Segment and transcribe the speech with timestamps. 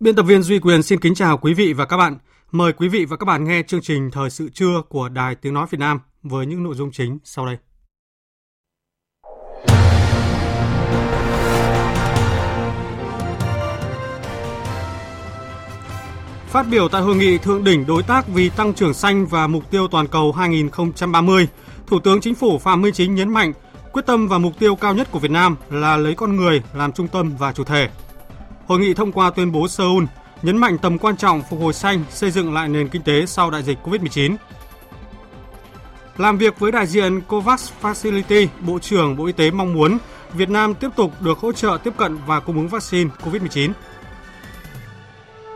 [0.00, 2.18] Biên tập viên Duy Quyền xin kính chào quý vị và các bạn.
[2.52, 5.54] Mời quý vị và các bạn nghe chương trình Thời sự trưa của Đài Tiếng
[5.54, 7.56] Nói Việt Nam với những nội dung chính sau đây.
[16.46, 19.70] Phát biểu tại hội nghị thượng đỉnh đối tác vì tăng trưởng xanh và mục
[19.70, 21.48] tiêu toàn cầu 2030,
[21.86, 23.52] Thủ tướng Chính phủ Phạm Minh Chính nhấn mạnh
[23.92, 26.92] quyết tâm và mục tiêu cao nhất của Việt Nam là lấy con người làm
[26.92, 27.88] trung tâm và chủ thể.
[28.70, 30.04] Hội nghị thông qua tuyên bố Seoul
[30.42, 33.50] nhấn mạnh tầm quan trọng phục hồi xanh, xây dựng lại nền kinh tế sau
[33.50, 34.36] đại dịch COVID-19.
[36.16, 39.98] Làm việc với đại diện COVAX Facility, Bộ trưởng Bộ Y tế mong muốn
[40.34, 43.72] Việt Nam tiếp tục được hỗ trợ tiếp cận và cung ứng vaccine COVID-19.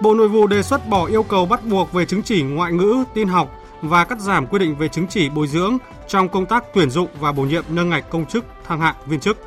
[0.01, 3.05] Bộ Nội vụ đề xuất bỏ yêu cầu bắt buộc về chứng chỉ ngoại ngữ,
[3.15, 6.65] tin học và cắt giảm quy định về chứng chỉ bồi dưỡng trong công tác
[6.75, 9.39] tuyển dụng và bổ nhiệm nâng ngạch công chức, thăng hạng viên chức.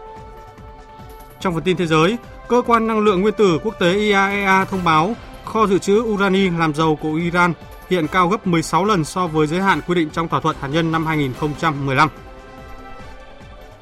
[1.40, 4.84] Trong phần tin thế giới, Cơ quan năng lượng nguyên tử quốc tế IAEA thông
[4.84, 7.54] báo, kho dự trữ urani làm dầu của Iran
[7.90, 10.68] hiện cao gấp 16 lần so với giới hạn quy định trong thỏa thuận hạt
[10.68, 12.10] nhân năm 2015.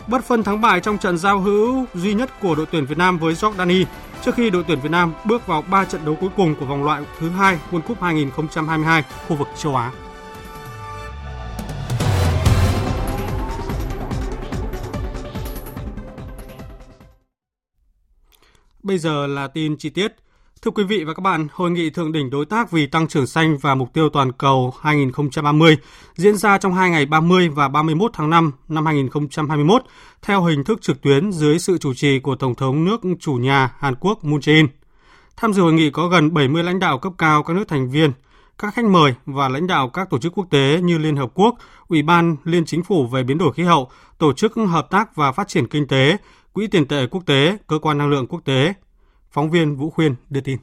[0.08, 3.18] Bất phân thắng bại trong trận giao hữu duy nhất của đội tuyển Việt Nam
[3.18, 3.86] với Jordani
[4.22, 6.84] trước khi đội tuyển Việt Nam bước vào 3 trận đấu cuối cùng của vòng
[6.84, 9.92] loại thứ hai World Cup 2022 khu vực châu Á.
[18.86, 20.16] Bây giờ là tin chi tiết.
[20.62, 23.28] Thưa quý vị và các bạn, Hội nghị Thượng đỉnh Đối tác vì Tăng trưởng
[23.28, 25.78] xanh và Mục tiêu Toàn cầu 2030
[26.16, 29.84] diễn ra trong hai ngày 30 và 31 tháng 5 năm 2021
[30.22, 33.72] theo hình thức trực tuyến dưới sự chủ trì của Tổng thống nước chủ nhà
[33.80, 34.68] Hàn Quốc Moon Jae-in.
[35.38, 38.12] Tham dự hội nghị có gần 70 lãnh đạo cấp cao các nước thành viên,
[38.58, 41.56] các khách mời và lãnh đạo các tổ chức quốc tế như Liên Hợp Quốc,
[41.88, 45.32] Ủy ban Liên Chính phủ về biến đổi khí hậu, Tổ chức Hợp tác và
[45.32, 46.18] Phát triển Kinh tế,
[46.56, 48.74] Quỹ tiền tệ quốc tế, Cơ quan năng lượng quốc tế.
[49.32, 50.58] Phóng viên Vũ Khuyên đưa tin.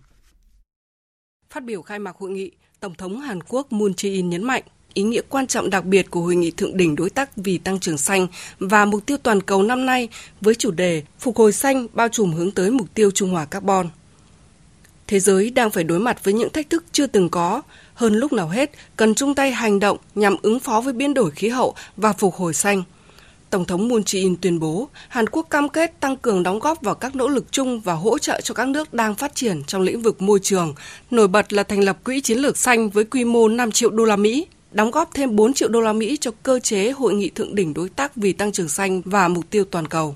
[1.50, 4.62] Phát biểu khai mạc hội nghị, Tổng thống Hàn Quốc Moon Jae-in nhấn mạnh
[4.94, 7.80] ý nghĩa quan trọng đặc biệt của hội nghị thượng đỉnh đối tác vì tăng
[7.80, 8.26] trưởng xanh
[8.58, 10.08] và mục tiêu toàn cầu năm nay
[10.40, 13.88] với chủ đề phục hồi xanh bao trùm hướng tới mục tiêu trung hòa carbon.
[15.06, 17.62] Thế giới đang phải đối mặt với những thách thức chưa từng có,
[17.94, 21.30] hơn lúc nào hết cần chung tay hành động nhằm ứng phó với biến đổi
[21.30, 22.82] khí hậu và phục hồi xanh–
[23.52, 26.94] Tổng thống Moon Jae-in tuyên bố Hàn Quốc cam kết tăng cường đóng góp vào
[26.94, 30.02] các nỗ lực chung và hỗ trợ cho các nước đang phát triển trong lĩnh
[30.02, 30.74] vực môi trường.
[31.10, 34.04] Nổi bật là thành lập quỹ chiến lược xanh với quy mô 5 triệu đô
[34.04, 37.30] la Mỹ, đóng góp thêm 4 triệu đô la Mỹ cho cơ chế hội nghị
[37.30, 40.14] thượng đỉnh đối tác vì tăng trưởng xanh và mục tiêu toàn cầu.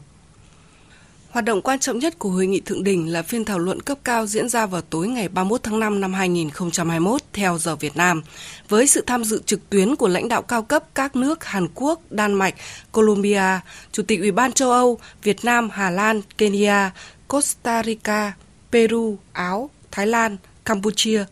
[1.37, 3.99] Hoạt động quan trọng nhất của hội nghị thượng đỉnh là phiên thảo luận cấp
[4.05, 8.23] cao diễn ra vào tối ngày 31 tháng 5 năm 2021 theo giờ Việt Nam,
[8.69, 12.01] với sự tham dự trực tuyến của lãnh đạo cao cấp các nước Hàn Quốc,
[12.11, 12.55] Đan Mạch,
[12.93, 13.61] Colombia,
[13.93, 16.91] Chủ tịch Ủy ban châu Âu, Việt Nam, Hà Lan, Kenya,
[17.29, 18.33] Costa Rica,
[18.73, 21.25] Peru, Áo, Thái Lan, Campuchia,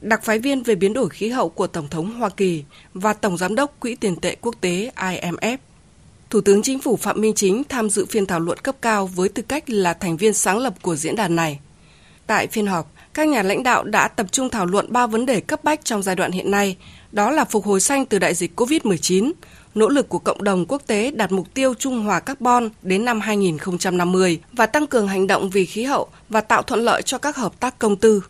[0.00, 2.64] đặc phái viên về biến đổi khí hậu của Tổng thống Hoa Kỳ
[2.94, 5.56] và Tổng Giám đốc Quỹ tiền tệ quốc tế IMF.
[6.30, 9.28] Thủ tướng Chính phủ Phạm Minh Chính tham dự phiên thảo luận cấp cao với
[9.28, 11.60] tư cách là thành viên sáng lập của diễn đàn này.
[12.26, 15.40] Tại phiên họp, các nhà lãnh đạo đã tập trung thảo luận ba vấn đề
[15.40, 16.76] cấp bách trong giai đoạn hiện nay,
[17.12, 19.32] đó là phục hồi xanh từ đại dịch COVID-19,
[19.74, 23.20] nỗ lực của cộng đồng quốc tế đạt mục tiêu trung hòa carbon đến năm
[23.20, 27.36] 2050 và tăng cường hành động vì khí hậu và tạo thuận lợi cho các
[27.36, 28.22] hợp tác công tư.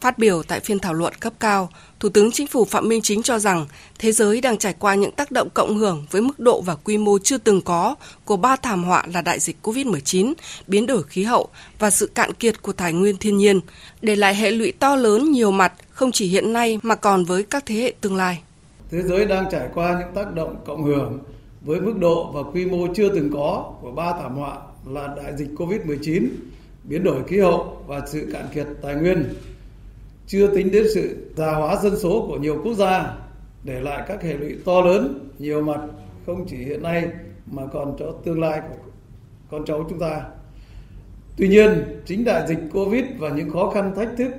[0.00, 1.70] Phát biểu tại phiên thảo luận cấp cao,
[2.02, 3.66] Thủ tướng Chính phủ Phạm Minh Chính cho rằng
[3.98, 6.98] thế giới đang trải qua những tác động cộng hưởng với mức độ và quy
[6.98, 7.94] mô chưa từng có
[8.24, 10.32] của ba thảm họa là đại dịch COVID-19,
[10.66, 13.60] biến đổi khí hậu và sự cạn kiệt của tài nguyên thiên nhiên,
[14.02, 17.42] để lại hệ lụy to lớn nhiều mặt không chỉ hiện nay mà còn với
[17.42, 18.42] các thế hệ tương lai.
[18.90, 21.18] Thế giới đang trải qua những tác động cộng hưởng
[21.60, 24.56] với mức độ và quy mô chưa từng có của ba thảm họa
[24.86, 26.28] là đại dịch COVID-19,
[26.84, 29.34] biến đổi khí hậu và sự cạn kiệt tài nguyên
[30.32, 33.14] chưa tính đến sự già hóa dân số của nhiều quốc gia
[33.64, 35.80] để lại các hệ lụy to lớn nhiều mặt
[36.26, 37.08] không chỉ hiện nay
[37.46, 38.90] mà còn cho tương lai của
[39.50, 40.22] con cháu chúng ta.
[41.36, 41.68] Tuy nhiên,
[42.06, 44.32] chính đại dịch Covid và những khó khăn thách thức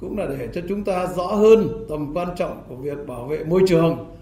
[0.00, 3.44] cũng là để cho chúng ta rõ hơn tầm quan trọng của việc bảo vệ
[3.44, 4.14] môi trường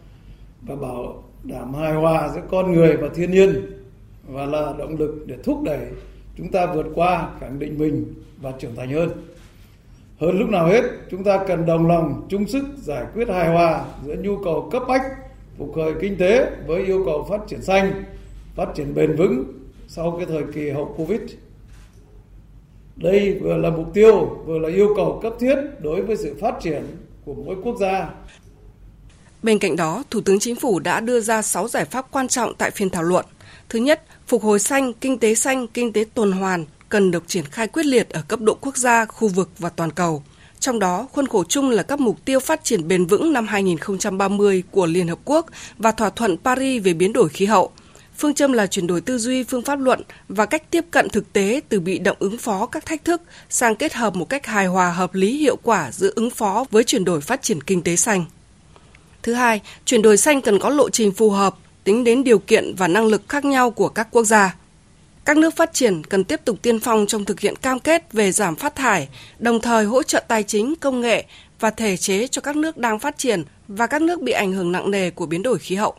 [0.63, 3.67] và bảo đảm hài hòa giữa con người và thiên nhiên
[4.29, 5.87] và là động lực để thúc đẩy
[6.37, 9.11] chúng ta vượt qua khẳng định mình và trưởng thành hơn.
[10.21, 13.85] Hơn lúc nào hết, chúng ta cần đồng lòng chung sức giải quyết hài hòa
[14.07, 15.03] giữa nhu cầu cấp bách
[15.59, 18.05] phục hồi kinh tế với yêu cầu phát triển xanh,
[18.57, 19.45] phát triển bền vững
[19.89, 21.21] sau cái thời kỳ hậu Covid.
[22.97, 26.55] Đây vừa là mục tiêu, vừa là yêu cầu cấp thiết đối với sự phát
[26.61, 26.83] triển
[27.25, 28.11] của mỗi quốc gia.
[29.43, 32.55] Bên cạnh đó, Thủ tướng Chính phủ đã đưa ra 6 giải pháp quan trọng
[32.59, 33.25] tại phiên thảo luận.
[33.69, 37.45] Thứ nhất, phục hồi xanh, kinh tế xanh, kinh tế tuần hoàn cần được triển
[37.45, 40.23] khai quyết liệt ở cấp độ quốc gia, khu vực và toàn cầu.
[40.61, 44.63] Trong đó, khuôn khổ chung là các mục tiêu phát triển bền vững năm 2030
[44.71, 45.47] của Liên Hợp Quốc
[45.79, 47.73] và thỏa thuận Paris về biến đổi khí hậu.
[48.19, 51.33] Phương châm là chuyển đổi tư duy, phương pháp luận và cách tiếp cận thực
[51.33, 54.67] tế từ bị động ứng phó các thách thức sang kết hợp một cách hài
[54.67, 57.97] hòa hợp lý hiệu quả giữa ứng phó với chuyển đổi phát triển kinh tế
[57.97, 58.25] xanh.
[59.23, 62.75] Thứ hai, chuyển đổi xanh cần có lộ trình phù hợp, tính đến điều kiện
[62.75, 64.57] và năng lực khác nhau của các quốc gia.
[65.29, 68.33] Các nước phát triển cần tiếp tục tiên phong trong thực hiện cam kết về
[68.33, 69.09] giảm phát thải,
[69.39, 71.25] đồng thời hỗ trợ tài chính, công nghệ
[71.61, 74.73] và thể chế cho các nước đang phát triển và các nước bị ảnh hưởng
[74.73, 75.95] nặng nề của biến đổi khí hậu.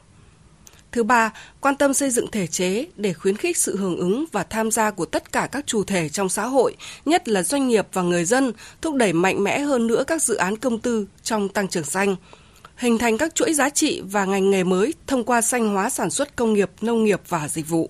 [0.92, 4.44] Thứ ba, quan tâm xây dựng thể chế để khuyến khích sự hưởng ứng và
[4.44, 7.88] tham gia của tất cả các chủ thể trong xã hội, nhất là doanh nghiệp
[7.94, 11.50] và người dân, thúc đẩy mạnh mẽ hơn nữa các dự án công tư trong
[11.50, 12.16] tăng trưởng xanh,
[12.76, 16.10] hình thành các chuỗi giá trị và ngành nghề mới thông qua xanh hóa sản
[16.10, 17.90] xuất công nghiệp, nông nghiệp và dịch vụ.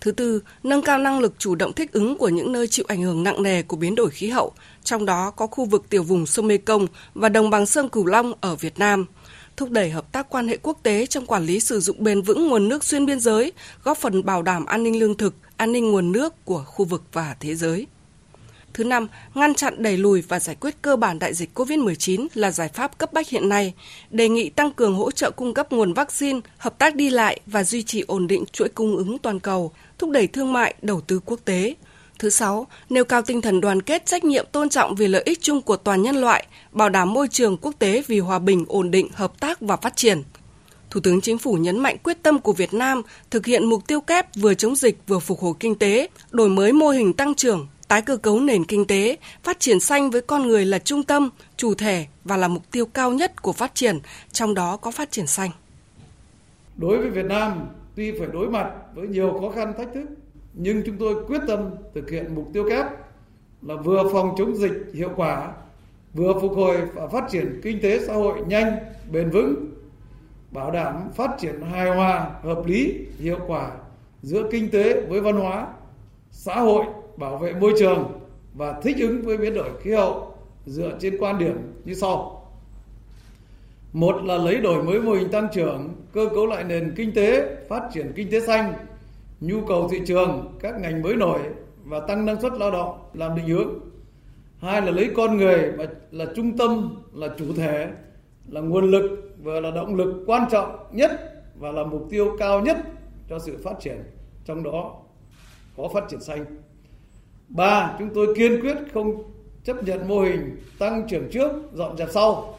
[0.00, 3.02] Thứ tư, nâng cao năng lực chủ động thích ứng của những nơi chịu ảnh
[3.02, 4.52] hưởng nặng nề của biến đổi khí hậu,
[4.84, 8.32] trong đó có khu vực tiểu vùng sông Mekong và đồng bằng sông Cửu Long
[8.40, 9.06] ở Việt Nam–
[9.60, 12.48] thúc đẩy hợp tác quan hệ quốc tế trong quản lý sử dụng bền vững
[12.48, 13.52] nguồn nước xuyên biên giới,
[13.84, 17.02] góp phần bảo đảm an ninh lương thực, an ninh nguồn nước của khu vực
[17.12, 17.86] và thế giới.
[18.74, 22.50] Thứ năm, ngăn chặn đẩy lùi và giải quyết cơ bản đại dịch COVID-19 là
[22.50, 23.74] giải pháp cấp bách hiện nay,
[24.10, 27.64] đề nghị tăng cường hỗ trợ cung cấp nguồn vaccine, hợp tác đi lại và
[27.64, 31.20] duy trì ổn định chuỗi cung ứng toàn cầu, thúc đẩy thương mại, đầu tư
[31.24, 31.74] quốc tế,
[32.20, 35.40] Thứ sáu, nêu cao tinh thần đoàn kết trách nhiệm tôn trọng vì lợi ích
[35.42, 38.90] chung của toàn nhân loại, bảo đảm môi trường quốc tế vì hòa bình, ổn
[38.90, 40.22] định, hợp tác và phát triển.
[40.90, 44.00] Thủ tướng Chính phủ nhấn mạnh quyết tâm của Việt Nam thực hiện mục tiêu
[44.00, 47.68] kép vừa chống dịch vừa phục hồi kinh tế, đổi mới mô hình tăng trưởng,
[47.90, 51.30] tái cơ cấu nền kinh tế, phát triển xanh với con người là trung tâm,
[51.56, 53.98] chủ thể và là mục tiêu cao nhất của phát triển,
[54.32, 55.50] trong đó có phát triển xanh.
[56.76, 57.66] Đối với Việt Nam,
[57.96, 60.04] tuy phải đối mặt với nhiều khó khăn thách thức
[60.54, 62.86] nhưng chúng tôi quyết tâm thực hiện mục tiêu kép
[63.62, 65.52] là vừa phòng chống dịch hiệu quả,
[66.14, 68.76] vừa phục hồi và phát triển kinh tế xã hội nhanh,
[69.12, 69.66] bền vững,
[70.50, 73.70] bảo đảm phát triển hài hòa, hợp lý, hiệu quả
[74.22, 75.66] giữa kinh tế với văn hóa,
[76.30, 76.84] xã hội,
[77.20, 78.20] bảo vệ môi trường
[78.54, 80.34] và thích ứng với biến đổi khí hậu
[80.66, 82.36] dựa trên quan điểm như sau.
[83.92, 87.56] Một là lấy đổi mới mô hình tăng trưởng, cơ cấu lại nền kinh tế,
[87.68, 88.72] phát triển kinh tế xanh,
[89.40, 91.40] nhu cầu thị trường, các ngành mới nổi
[91.84, 93.74] và tăng năng suất lao động làm định hướng.
[94.58, 97.88] Hai là lấy con người và là trung tâm, là chủ thể,
[98.48, 101.10] là nguồn lực và là động lực quan trọng nhất
[101.58, 102.76] và là mục tiêu cao nhất
[103.28, 104.02] cho sự phát triển,
[104.44, 104.96] trong đó
[105.76, 106.44] có phát triển xanh.
[107.50, 109.22] Ba, chúng tôi kiên quyết không
[109.64, 112.58] chấp nhận mô hình tăng trưởng trước, dọn dẹp sau.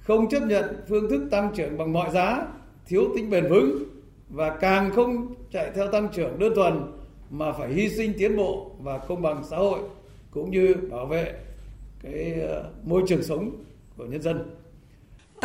[0.00, 2.46] Không chấp nhận phương thức tăng trưởng bằng mọi giá,
[2.86, 3.84] thiếu tính bền vững
[4.28, 6.92] và càng không chạy theo tăng trưởng đơn thuần
[7.30, 9.78] mà phải hy sinh tiến bộ và công bằng xã hội
[10.30, 11.34] cũng như bảo vệ
[12.02, 13.50] cái ờ, môi trường sống
[13.96, 14.54] của nhân dân.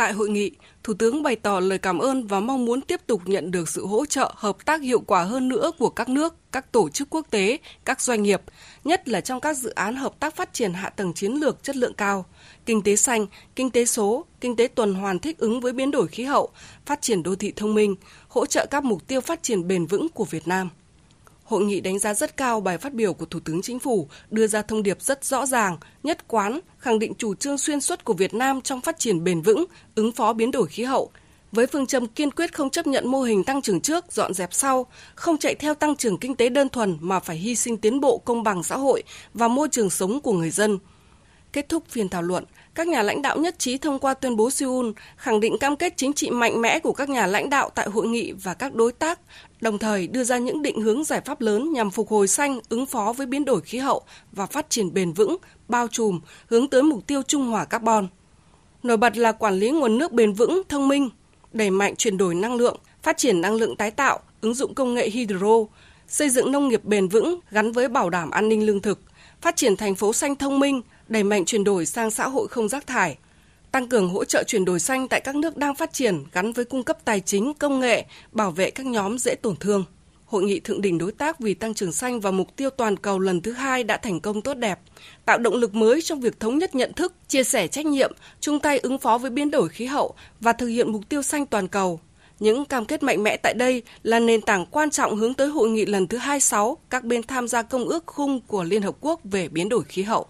[0.00, 0.52] Tại hội nghị,
[0.84, 3.86] Thủ tướng bày tỏ lời cảm ơn và mong muốn tiếp tục nhận được sự
[3.86, 7.26] hỗ trợ hợp tác hiệu quả hơn nữa của các nước, các tổ chức quốc
[7.30, 8.42] tế, các doanh nghiệp,
[8.84, 11.76] nhất là trong các dự án hợp tác phát triển hạ tầng chiến lược chất
[11.76, 12.24] lượng cao,
[12.66, 13.26] kinh tế xanh,
[13.56, 16.50] kinh tế số, kinh tế tuần hoàn thích ứng với biến đổi khí hậu,
[16.86, 17.96] phát triển đô thị thông minh,
[18.28, 20.68] hỗ trợ các mục tiêu phát triển bền vững của Việt Nam.
[21.50, 24.46] Hội nghị đánh giá rất cao bài phát biểu của Thủ tướng Chính phủ, đưa
[24.46, 28.12] ra thông điệp rất rõ ràng, nhất quán, khẳng định chủ trương xuyên suốt của
[28.12, 29.64] Việt Nam trong phát triển bền vững,
[29.94, 31.10] ứng phó biến đổi khí hậu,
[31.52, 34.54] với phương châm kiên quyết không chấp nhận mô hình tăng trưởng trước, dọn dẹp
[34.54, 38.00] sau, không chạy theo tăng trưởng kinh tế đơn thuần mà phải hy sinh tiến
[38.00, 39.02] bộ công bằng xã hội
[39.34, 40.78] và môi trường sống của người dân.
[41.52, 44.50] Kết thúc phiên thảo luận, các nhà lãnh đạo nhất trí thông qua tuyên bố
[44.50, 47.88] Seoul khẳng định cam kết chính trị mạnh mẽ của các nhà lãnh đạo tại
[47.88, 49.20] hội nghị và các đối tác,
[49.60, 52.86] đồng thời đưa ra những định hướng giải pháp lớn nhằm phục hồi xanh, ứng
[52.86, 55.36] phó với biến đổi khí hậu và phát triển bền vững,
[55.68, 58.06] bao trùm, hướng tới mục tiêu trung hòa carbon.
[58.82, 61.10] Nổi bật là quản lý nguồn nước bền vững, thông minh,
[61.52, 64.94] đẩy mạnh chuyển đổi năng lượng, phát triển năng lượng tái tạo, ứng dụng công
[64.94, 65.64] nghệ hydro,
[66.08, 69.00] xây dựng nông nghiệp bền vững gắn với bảo đảm an ninh lương thực,
[69.40, 72.68] phát triển thành phố xanh thông minh, đẩy mạnh chuyển đổi sang xã hội không
[72.68, 73.18] rác thải,
[73.72, 76.64] tăng cường hỗ trợ chuyển đổi xanh tại các nước đang phát triển gắn với
[76.64, 79.84] cung cấp tài chính, công nghệ, bảo vệ các nhóm dễ tổn thương.
[80.26, 83.18] Hội nghị thượng đỉnh đối tác vì tăng trưởng xanh và mục tiêu toàn cầu
[83.18, 84.80] lần thứ hai đã thành công tốt đẹp,
[85.24, 88.58] tạo động lực mới trong việc thống nhất nhận thức, chia sẻ trách nhiệm, chung
[88.58, 91.68] tay ứng phó với biến đổi khí hậu và thực hiện mục tiêu xanh toàn
[91.68, 92.00] cầu.
[92.40, 95.68] Những cam kết mạnh mẽ tại đây là nền tảng quan trọng hướng tới hội
[95.68, 99.20] nghị lần thứ 26 các bên tham gia công ước khung của Liên Hợp Quốc
[99.24, 100.26] về biến đổi khí hậu.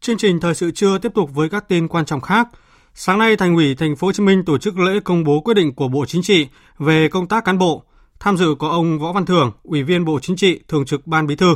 [0.00, 2.48] Chương trình thời sự trưa tiếp tục với các tin quan trọng khác.
[2.94, 5.54] Sáng nay, Thành ủy Thành phố Hồ Chí Minh tổ chức lễ công bố quyết
[5.54, 6.46] định của Bộ Chính trị
[6.78, 7.84] về công tác cán bộ.
[8.20, 11.26] Tham dự có ông Võ Văn Thưởng, Ủy viên Bộ Chính trị, Thường trực Ban
[11.26, 11.54] Bí thư.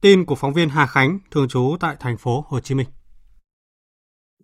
[0.00, 2.86] Tin của phóng viên Hà Khánh, thường trú tại Thành phố Hồ Chí Minh.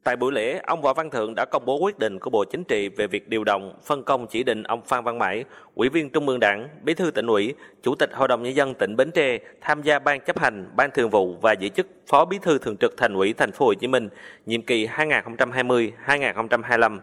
[0.04, 2.64] Tại buổi lễ, ông Võ Văn Thượng đã công bố quyết định của Bộ Chính
[2.64, 5.44] trị về việc điều động, phân công chỉ định ông Phan Văn Mãi,
[5.74, 8.74] Ủy viên Trung ương Đảng, Bí thư tỉnh ủy, Chủ tịch Hội đồng Nhân dân
[8.74, 12.24] tỉnh Bến Tre tham gia ban chấp hành, ban thường vụ và giữ chức Phó
[12.24, 14.08] Bí thư Thường trực Thành ủy Thành phố Hồ Chí Minh
[14.46, 16.98] nhiệm kỳ 2020-2025.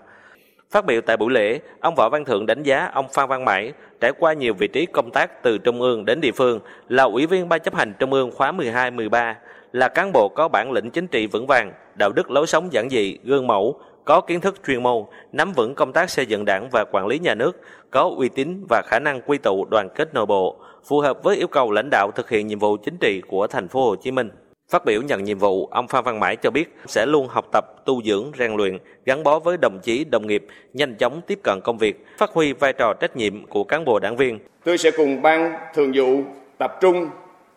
[0.71, 3.73] Phát biểu tại buổi lễ, ông Võ Văn Thượng đánh giá ông Phan Văn Mãi
[4.01, 7.25] trải qua nhiều vị trí công tác từ trung ương đến địa phương, là ủy
[7.25, 9.33] viên ban chấp hành trung ương khóa 12-13,
[9.71, 12.89] là cán bộ có bản lĩnh chính trị vững vàng, đạo đức lối sống giản
[12.89, 16.69] dị, gương mẫu, có kiến thức chuyên môn, nắm vững công tác xây dựng đảng
[16.71, 17.61] và quản lý nhà nước,
[17.91, 21.37] có uy tín và khả năng quy tụ đoàn kết nội bộ, phù hợp với
[21.37, 24.11] yêu cầu lãnh đạo thực hiện nhiệm vụ chính trị của thành phố Hồ Chí
[24.11, 24.29] Minh.
[24.69, 27.65] Phát biểu nhận nhiệm vụ, ông Phan Văn Mãi cho biết sẽ luôn học tập,
[27.85, 31.59] tu dưỡng, rèn luyện, gắn bó với đồng chí, đồng nghiệp, nhanh chóng tiếp cận
[31.63, 34.39] công việc, phát huy vai trò trách nhiệm của cán bộ đảng viên.
[34.63, 36.21] Tôi sẽ cùng ban thường vụ
[36.57, 37.09] tập trung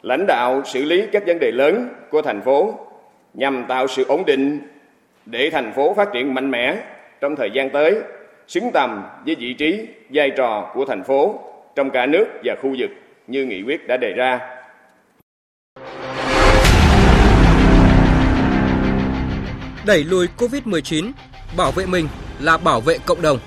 [0.04, 2.78] lãnh đạo xử lý các vấn đề lớn của thành phố
[3.34, 4.60] nhằm tạo sự ổn định
[5.26, 6.76] để thành phố phát triển mạnh mẽ
[7.20, 8.00] trong thời gian tới,
[8.46, 11.40] xứng tầm với vị trí, vai trò của thành phố
[11.74, 12.90] trong cả nước và khu vực
[13.26, 14.40] như nghị quyết đã đề ra.
[19.86, 21.10] Đẩy lùi COVID-19,
[21.56, 22.08] bảo vệ mình
[22.40, 23.38] là bảo vệ cộng đồng.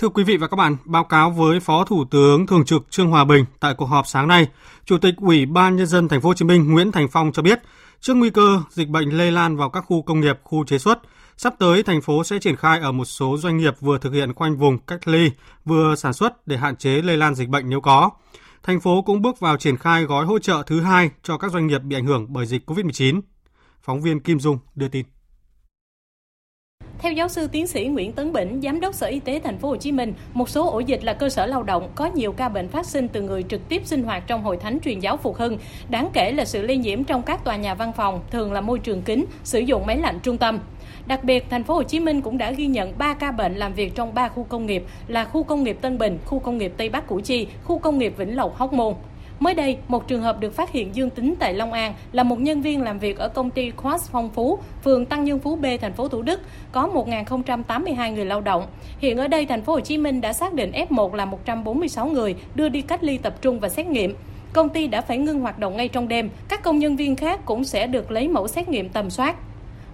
[0.00, 3.10] Thưa quý vị và các bạn, báo cáo với Phó Thủ tướng Thường trực Trương
[3.10, 4.48] Hòa Bình tại cuộc họp sáng nay,
[4.84, 7.42] Chủ tịch Ủy ban nhân dân thành phố Hồ Chí Minh Nguyễn Thành Phong cho
[7.42, 7.60] biết,
[8.00, 10.98] trước nguy cơ dịch bệnh lây lan vào các khu công nghiệp, khu chế xuất,
[11.36, 14.34] sắp tới thành phố sẽ triển khai ở một số doanh nghiệp vừa thực hiện
[14.34, 15.30] khoanh vùng cách ly,
[15.64, 18.10] vừa sản xuất để hạn chế lây lan dịch bệnh nếu có.
[18.62, 21.66] Thành phố cũng bước vào triển khai gói hỗ trợ thứ hai cho các doanh
[21.66, 23.20] nghiệp bị ảnh hưởng bởi dịch COVID-19.
[23.82, 25.06] Phóng viên Kim Dung đưa tin.
[27.02, 29.68] Theo giáo sư tiến sĩ Nguyễn Tấn Bỉnh, giám đốc Sở Y tế thành phố
[29.68, 32.48] Hồ Chí Minh, một số ổ dịch là cơ sở lao động có nhiều ca
[32.48, 35.36] bệnh phát sinh từ người trực tiếp sinh hoạt trong hội thánh truyền giáo Phục
[35.36, 35.58] Hưng.
[35.88, 38.78] Đáng kể là sự lây nhiễm trong các tòa nhà văn phòng, thường là môi
[38.78, 40.58] trường kín, sử dụng máy lạnh trung tâm.
[41.06, 43.74] Đặc biệt, thành phố Hồ Chí Minh cũng đã ghi nhận 3 ca bệnh làm
[43.74, 46.72] việc trong 3 khu công nghiệp là khu công nghiệp Tân Bình, khu công nghiệp
[46.76, 48.94] Tây Bắc Củ Chi, khu công nghiệp Vĩnh Lộc Hóc Môn.
[49.40, 52.40] Mới đây, một trường hợp được phát hiện dương tính tại Long An là một
[52.40, 55.66] nhân viên làm việc ở công ty Quartz Phong Phú, phường Tăng Nhân Phú B,
[55.80, 56.40] thành phố Thủ Đức,
[56.72, 58.66] có 1.082 người lao động.
[58.98, 62.36] Hiện ở đây, thành phố Hồ Chí Minh đã xác định F1 là 146 người
[62.54, 64.14] đưa đi cách ly tập trung và xét nghiệm.
[64.52, 66.30] Công ty đã phải ngưng hoạt động ngay trong đêm.
[66.48, 69.36] Các công nhân viên khác cũng sẽ được lấy mẫu xét nghiệm tầm soát.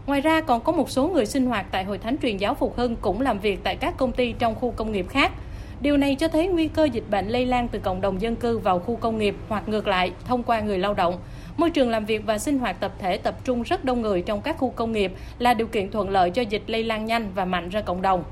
[0.06, 2.76] Ngoài ra còn có một số người sinh hoạt tại Hội Thánh Truyền giáo Phục
[2.76, 5.32] Hưng cũng làm việc tại các công ty trong khu công nghiệp khác.
[5.80, 8.58] Điều này cho thấy nguy cơ dịch bệnh lây lan từ cộng đồng dân cư
[8.58, 11.18] vào khu công nghiệp hoặc ngược lại thông qua người lao động.
[11.56, 14.40] Môi trường làm việc và sinh hoạt tập thể tập trung rất đông người trong
[14.40, 17.44] các khu công nghiệp là điều kiện thuận lợi cho dịch lây lan nhanh và
[17.44, 18.24] mạnh ra cộng đồng.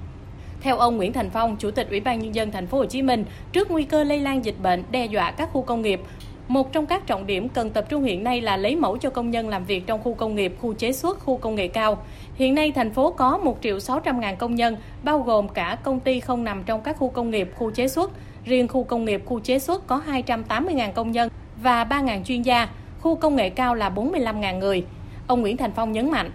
[0.60, 3.02] Theo ông Nguyễn Thành Phong, Chủ tịch Ủy ban nhân dân thành phố Hồ Chí
[3.02, 6.00] Minh, trước nguy cơ lây lan dịch bệnh đe dọa các khu công nghiệp,
[6.48, 9.30] một trong các trọng điểm cần tập trung hiện nay là lấy mẫu cho công
[9.30, 11.98] nhân làm việc trong khu công nghiệp, khu chế xuất, khu công nghệ cao.
[12.34, 16.00] Hiện nay thành phố có 1 triệu 600 ngàn công nhân, bao gồm cả công
[16.00, 18.10] ty không nằm trong các khu công nghiệp, khu chế xuất.
[18.44, 21.28] Riêng khu công nghiệp, khu chế xuất có 280 ngàn công nhân
[21.62, 22.68] và 3 ngàn chuyên gia,
[23.00, 24.84] khu công nghệ cao là 45 ngàn người.
[25.26, 26.30] Ông Nguyễn Thành Phong nhấn mạnh.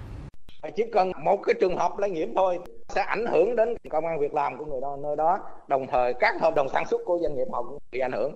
[0.75, 4.19] Chỉ cần một cái trường hợp lây nhiễm thôi sẽ ảnh hưởng đến công an
[4.19, 7.19] việc làm của người đó nơi đó đồng thời các hợp đồng sản xuất của
[7.21, 8.33] doanh nghiệp họ cũng bị ảnh hưởng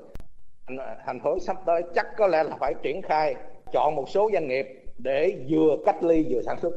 [1.06, 3.36] thành phố sắp tới chắc có lẽ là phải triển khai
[3.72, 4.66] chọn một số doanh nghiệp
[4.98, 6.74] để vừa cách ly vừa sản xuất.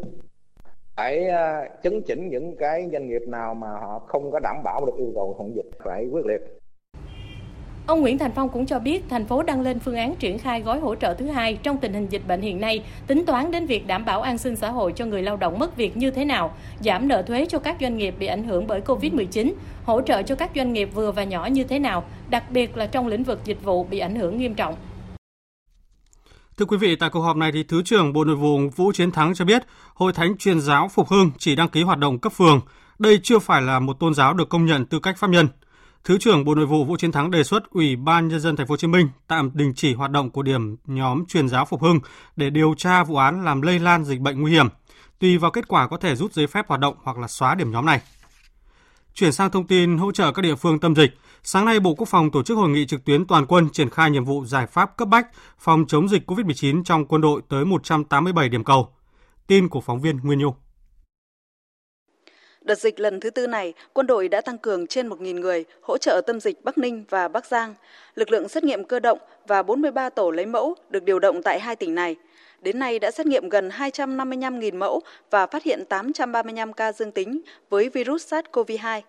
[0.97, 4.87] Phải à, chấn chỉnh những cái doanh nghiệp nào mà họ không có đảm bảo
[4.87, 6.41] được yêu cầu phòng dịch phải quyết liệt.
[7.87, 10.63] Ông Nguyễn Thành Phong cũng cho biết thành phố đang lên phương án triển khai
[10.63, 13.67] gói hỗ trợ thứ hai trong tình hình dịch bệnh hiện nay, tính toán đến
[13.67, 16.25] việc đảm bảo an sinh xã hội cho người lao động mất việc như thế
[16.25, 19.53] nào, giảm nợ thuế cho các doanh nghiệp bị ảnh hưởng bởi Covid-19,
[19.85, 22.87] hỗ trợ cho các doanh nghiệp vừa và nhỏ như thế nào, đặc biệt là
[22.87, 24.77] trong lĩnh vực dịch vụ bị ảnh hưởng nghiêm trọng.
[26.57, 29.11] Thưa quý vị, tại cuộc họp này thì Thứ trưởng Bộ Nội vụ Vũ Chiến
[29.11, 29.63] Thắng cho biết,
[29.95, 32.61] Hội Thánh Truyền giáo Phục Hưng chỉ đăng ký hoạt động cấp phường,
[32.99, 35.49] Đây chưa phải là một tôn giáo được công nhận tư cách pháp nhân.
[36.07, 38.67] Thứ trưởng Bộ Nội vụ Vũ Chiến Thắng đề xuất Ủy ban nhân dân thành
[38.67, 41.83] phố Hồ Chí Minh tạm đình chỉ hoạt động của điểm nhóm truyền giáo Phục
[41.83, 42.01] Hưng
[42.37, 44.69] để điều tra vụ án làm lây lan dịch bệnh nguy hiểm.
[45.19, 47.71] Tùy vào kết quả có thể rút giấy phép hoạt động hoặc là xóa điểm
[47.71, 48.01] nhóm này.
[49.15, 51.11] Chuyển sang thông tin hỗ trợ các địa phương tâm dịch.
[51.43, 54.11] Sáng nay, Bộ Quốc phòng tổ chức hội nghị trực tuyến toàn quân triển khai
[54.11, 55.27] nhiệm vụ giải pháp cấp bách
[55.59, 58.89] phòng chống dịch COVID-19 trong quân đội tới 187 điểm cầu.
[59.47, 60.55] Tin của phóng viên Nguyên Nhung.
[62.67, 65.99] Đợt dịch lần thứ tư này, quân đội đã tăng cường trên 1.000 người hỗ
[65.99, 67.75] trợ tâm dịch Bắc Ninh và Bắc Giang.
[68.15, 71.61] Lực lượng xét nghiệm cơ động và 43 tổ lấy mẫu được điều động tại
[71.61, 72.17] hai tỉnh này.
[72.61, 77.41] Đến nay đã xét nghiệm gần 255.000 mẫu và phát hiện 835 ca dương tính
[77.71, 79.01] với virus SARS-CoV-2.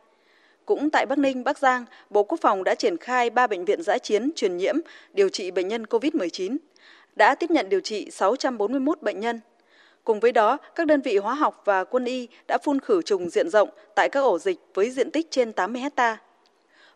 [0.65, 3.83] Cũng tại Bắc Ninh, Bắc Giang, Bộ Quốc phòng đã triển khai 3 bệnh viện
[3.83, 4.75] giã chiến truyền nhiễm
[5.13, 6.57] điều trị bệnh nhân COVID-19,
[7.15, 9.39] đã tiếp nhận điều trị 641 bệnh nhân.
[10.07, 13.29] Cùng với đó, các đơn vị hóa học và quân y đã phun khử trùng
[13.29, 16.17] diện rộng tại các ổ dịch với diện tích trên 80 hecta.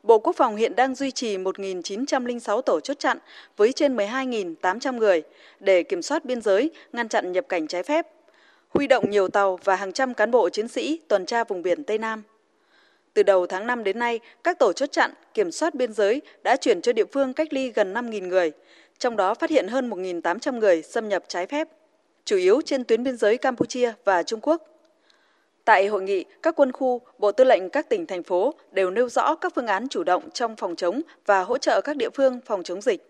[0.03, 3.17] Bộ Quốc phòng hiện đang duy trì 1.906 tổ chốt chặn
[3.57, 5.21] với trên 12.800 người
[5.59, 8.07] để kiểm soát biên giới, ngăn chặn nhập cảnh trái phép,
[8.69, 11.83] huy động nhiều tàu và hàng trăm cán bộ chiến sĩ tuần tra vùng biển
[11.83, 12.23] Tây Nam.
[13.13, 16.55] Từ đầu tháng 5 đến nay, các tổ chốt chặn, kiểm soát biên giới đã
[16.55, 18.51] chuyển cho địa phương cách ly gần 5.000 người,
[18.97, 21.67] trong đó phát hiện hơn 1.800 người xâm nhập trái phép,
[22.25, 24.63] chủ yếu trên tuyến biên giới Campuchia và Trung Quốc.
[25.65, 29.09] Tại hội nghị, các quân khu, bộ tư lệnh các tỉnh, thành phố đều nêu
[29.09, 32.39] rõ các phương án chủ động trong phòng chống và hỗ trợ các địa phương
[32.45, 33.09] phòng chống dịch.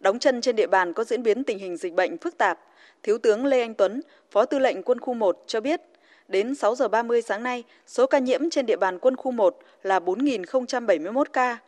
[0.00, 2.58] Đóng chân trên địa bàn có diễn biến tình hình dịch bệnh phức tạp,
[3.02, 5.80] Thiếu tướng Lê Anh Tuấn, Phó Tư lệnh Quân khu 1 cho biết,
[6.28, 9.58] đến 6 giờ 30 sáng nay, số ca nhiễm trên địa bàn quân khu 1
[9.82, 11.58] là 4.071 ca.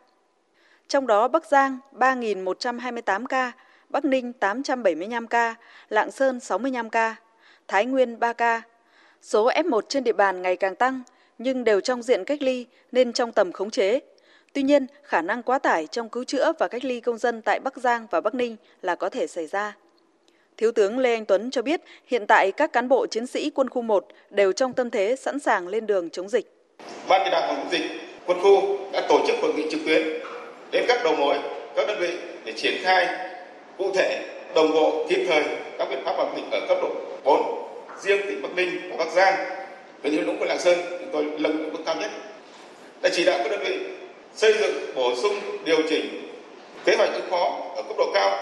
[0.88, 3.52] Trong đó Bắc Giang 3.128 ca,
[3.92, 5.54] Bắc Ninh 875 ca,
[5.88, 7.16] Lạng Sơn 65 ca,
[7.68, 8.62] Thái Nguyên 3 ca.
[9.22, 11.02] Số F1 trên địa bàn ngày càng tăng,
[11.38, 14.00] nhưng đều trong diện cách ly nên trong tầm khống chế.
[14.52, 17.60] Tuy nhiên, khả năng quá tải trong cứu chữa và cách ly công dân tại
[17.60, 19.76] Bắc Giang và Bắc Ninh là có thể xảy ra.
[20.56, 23.70] Thiếu tướng Lê Anh Tuấn cho biết hiện tại các cán bộ chiến sĩ quân
[23.70, 26.52] khu 1 đều trong tâm thế sẵn sàng lên đường chống dịch.
[27.08, 27.90] Ban chỉ đạo phòng chống dịch
[28.26, 30.02] quân khu đã tổ chức hội nghị trực tuyến
[30.70, 31.38] đến các đầu mối,
[31.76, 33.31] các đơn vị để triển khai
[33.82, 34.20] cụ thể,
[34.54, 35.42] đồng bộ, kịp thời
[35.78, 36.88] các biện pháp phòng dịch ở cấp độ
[37.24, 37.42] 4.
[38.00, 39.34] Riêng tỉnh Bắc Ninh và Bắc Giang,
[40.02, 42.10] huyện Hữu Lũng của Lạng Sơn chúng tôi nâng mức cao nhất.
[43.02, 43.78] Đã chỉ đạo các đơn vị
[44.34, 46.28] xây dựng, bổ sung, điều chỉnh
[46.84, 48.38] kế hoạch ứng phó ở cấp độ cao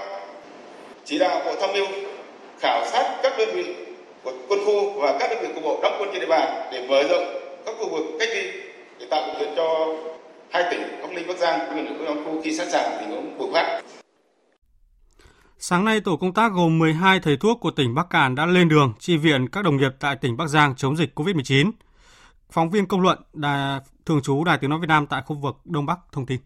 [1.04, 1.86] chỉ đạo bộ tham mưu
[2.60, 3.74] khảo sát các đơn vị
[4.24, 6.82] của quân khu và các đơn vị của bộ đóng quân trên địa bàn để
[6.88, 7.24] mở rộng
[7.66, 8.42] các khu vực cách ly
[8.98, 9.86] để tạo điều kiện cho
[10.50, 13.38] hai tỉnh Bắc Ninh Bắc Giang cũng như quân khu khi sẵn sàng tình huống
[13.38, 13.79] bùng phát.
[15.62, 18.68] Sáng nay, tổ công tác gồm 12 thầy thuốc của tỉnh Bắc Cạn đã lên
[18.68, 21.70] đường chi viện các đồng nghiệp tại tỉnh Bắc Giang chống dịch COVID-19.
[22.50, 25.56] Phóng viên công luận, đài, thường trú Đài Tiếng Nói Việt Nam tại khu vực
[25.64, 26.40] Đông Bắc thông tin.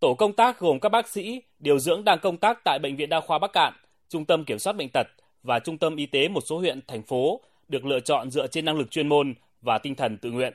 [0.00, 3.08] Tổ công tác gồm các bác sĩ, điều dưỡng đang công tác tại Bệnh viện
[3.08, 3.72] Đa khoa Bắc Cạn,
[4.08, 5.06] Trung tâm Kiểm soát Bệnh tật
[5.42, 8.64] và Trung tâm Y tế một số huyện, thành phố được lựa chọn dựa trên
[8.64, 10.54] năng lực chuyên môn và tinh thần tự nguyện.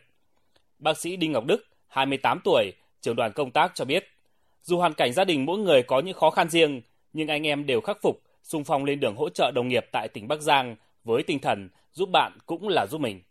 [0.80, 2.72] Bác sĩ Đinh Ngọc Đức, 28 tuổi,
[3.02, 4.17] trưởng đoàn công tác cho biết,
[4.64, 6.82] dù hoàn cảnh gia đình mỗi người có những khó khăn riêng,
[7.14, 10.08] nhưng anh em đều khắc phục, xung phong lên đường hỗ trợ đồng nghiệp tại
[10.08, 13.22] tỉnh Bắc Giang với tinh thần giúp bạn cũng là giúp mình.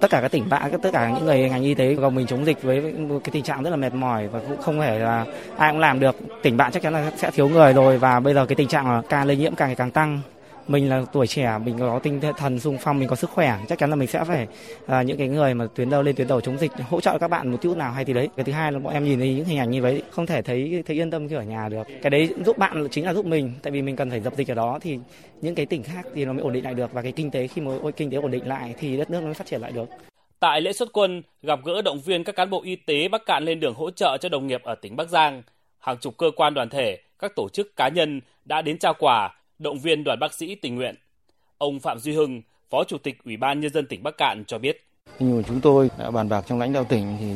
[0.00, 2.46] Tất cả các tỉnh bạn tất cả những người ngành y tế gồng mình chống
[2.46, 5.72] dịch với cái tình trạng rất là mệt mỏi và cũng không thể là ai
[5.72, 8.46] cũng làm được tỉnh bạn chắc chắn là sẽ thiếu người rồi và bây giờ
[8.46, 10.20] cái tình trạng là ca lây nhiễm càng ngày càng tăng
[10.68, 13.78] mình là tuổi trẻ mình có tinh thần sung phong mình có sức khỏe chắc
[13.78, 14.46] chắn là mình sẽ phải
[14.86, 17.28] là những cái người mà tuyến đầu lên tuyến đầu chống dịch hỗ trợ các
[17.28, 18.28] bạn một chút nào hay thì đấy.
[18.36, 20.42] Cái thứ hai là bọn em nhìn thấy những hình ảnh như vậy không thể
[20.42, 21.86] thấy thấy yên tâm khi ở nhà được.
[22.02, 24.50] Cái đấy giúp bạn chính là giúp mình tại vì mình cần phải dập dịch
[24.50, 24.98] ở đó thì
[25.40, 27.46] những cái tỉnh khác thì nó mới ổn định lại được và cái kinh tế
[27.46, 29.72] khi mà kinh tế ổn định lại thì đất nước nó mới phát triển lại
[29.72, 29.88] được.
[30.40, 33.44] Tại lễ xuất quân, gặp gỡ động viên các cán bộ y tế Bắc Cạn
[33.44, 35.42] lên đường hỗ trợ cho đồng nghiệp ở tỉnh Bắc Giang,
[35.78, 39.30] hàng chục cơ quan đoàn thể, các tổ chức cá nhân đã đến trao quà,
[39.58, 40.94] động viên đoàn bác sĩ tình nguyện.
[41.58, 44.58] Ông Phạm Duy Hưng, Phó Chủ tịch Ủy ban Nhân dân tỉnh Bắc Cạn cho
[44.58, 44.84] biết.
[45.18, 47.26] Nhưng chúng tôi đã bàn bạc trong lãnh đạo tỉnh thì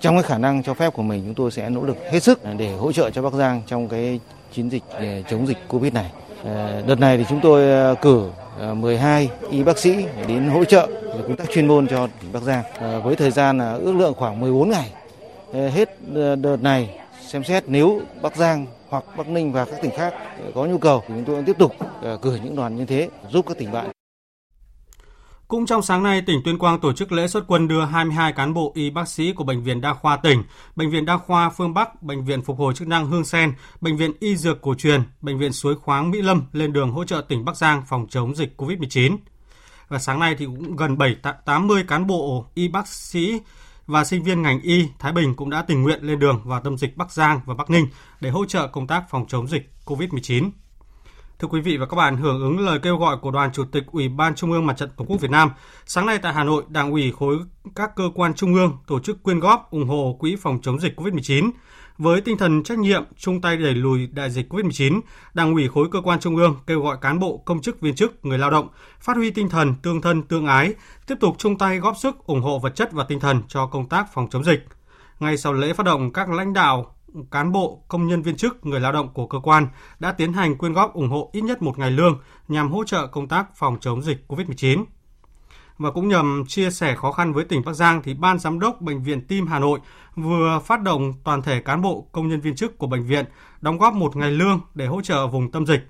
[0.00, 2.40] trong cái khả năng cho phép của mình chúng tôi sẽ nỗ lực hết sức
[2.58, 4.20] để hỗ trợ cho Bắc Giang trong cái
[4.52, 6.10] chiến dịch ờ, chống dịch Covid này.
[6.44, 8.30] Ờ, đợt này thì chúng tôi ờ, cử
[8.74, 10.88] 12 y bác sĩ đến hỗ trợ
[11.22, 12.64] công tác chuyên môn cho tỉnh Bắc Giang
[13.02, 14.90] với thời gian là ước lượng khoảng 14 ngày.
[15.52, 15.88] Hết
[16.36, 16.90] đợt này
[17.26, 20.14] xem xét nếu Bắc Giang hoặc Bắc Ninh và các tỉnh khác
[20.54, 23.46] có nhu cầu thì chúng tôi tiếp tục à, cử những đoàn như thế giúp
[23.48, 23.90] các tỉnh bạn.
[25.48, 28.54] Cũng trong sáng nay, tỉnh Tuyên Quang tổ chức lễ xuất quân đưa 22 cán
[28.54, 30.42] bộ y bác sĩ của Bệnh viện Đa khoa tỉnh,
[30.76, 33.96] Bệnh viện Đa khoa Phương Bắc, Bệnh viện Phục hồi chức năng Hương Sen, Bệnh
[33.96, 37.24] viện Y Dược Cổ truyền, Bệnh viện Suối Khoáng Mỹ Lâm lên đường hỗ trợ
[37.28, 39.16] tỉnh Bắc Giang phòng chống dịch COVID-19.
[39.88, 43.40] và sáng nay thì cũng gần 7 80 cán bộ y bác sĩ
[43.86, 46.78] và sinh viên ngành y Thái Bình cũng đã tình nguyện lên đường vào tâm
[46.78, 47.86] dịch Bắc Giang và Bắc Ninh
[48.20, 50.50] để hỗ trợ công tác phòng chống dịch COVID-19.
[51.38, 53.84] Thưa quý vị và các bạn, hưởng ứng lời kêu gọi của Đoàn Chủ tịch
[53.92, 55.50] Ủy ban Trung ương Mặt trận Tổ quốc Việt Nam,
[55.86, 57.38] sáng nay tại Hà Nội, Đảng ủy khối
[57.74, 61.00] các cơ quan trung ương tổ chức quyên góp ủng hộ quỹ phòng chống dịch
[61.00, 61.50] COVID-19.
[62.02, 65.00] Với tinh thần trách nhiệm, chung tay đẩy lùi đại dịch COVID-19,
[65.34, 68.24] Đảng ủy khối cơ quan trung ương kêu gọi cán bộ, công chức, viên chức,
[68.24, 68.68] người lao động
[69.00, 70.74] phát huy tinh thần tương thân tương ái,
[71.06, 73.88] tiếp tục chung tay góp sức ủng hộ vật chất và tinh thần cho công
[73.88, 74.66] tác phòng chống dịch.
[75.20, 76.94] Ngay sau lễ phát động, các lãnh đạo,
[77.30, 80.56] cán bộ, công nhân viên chức, người lao động của cơ quan đã tiến hành
[80.56, 83.76] quyên góp ủng hộ ít nhất một ngày lương nhằm hỗ trợ công tác phòng
[83.80, 84.84] chống dịch COVID-19.
[85.82, 88.80] Và cũng nhằm chia sẻ khó khăn với tỉnh Bắc Giang thì Ban Giám đốc
[88.80, 89.78] Bệnh viện Tim Hà Nội
[90.14, 93.24] vừa phát động toàn thể cán bộ, công nhân viên chức của bệnh viện
[93.60, 95.88] đóng góp một ngày lương để hỗ trợ vùng tâm dịch.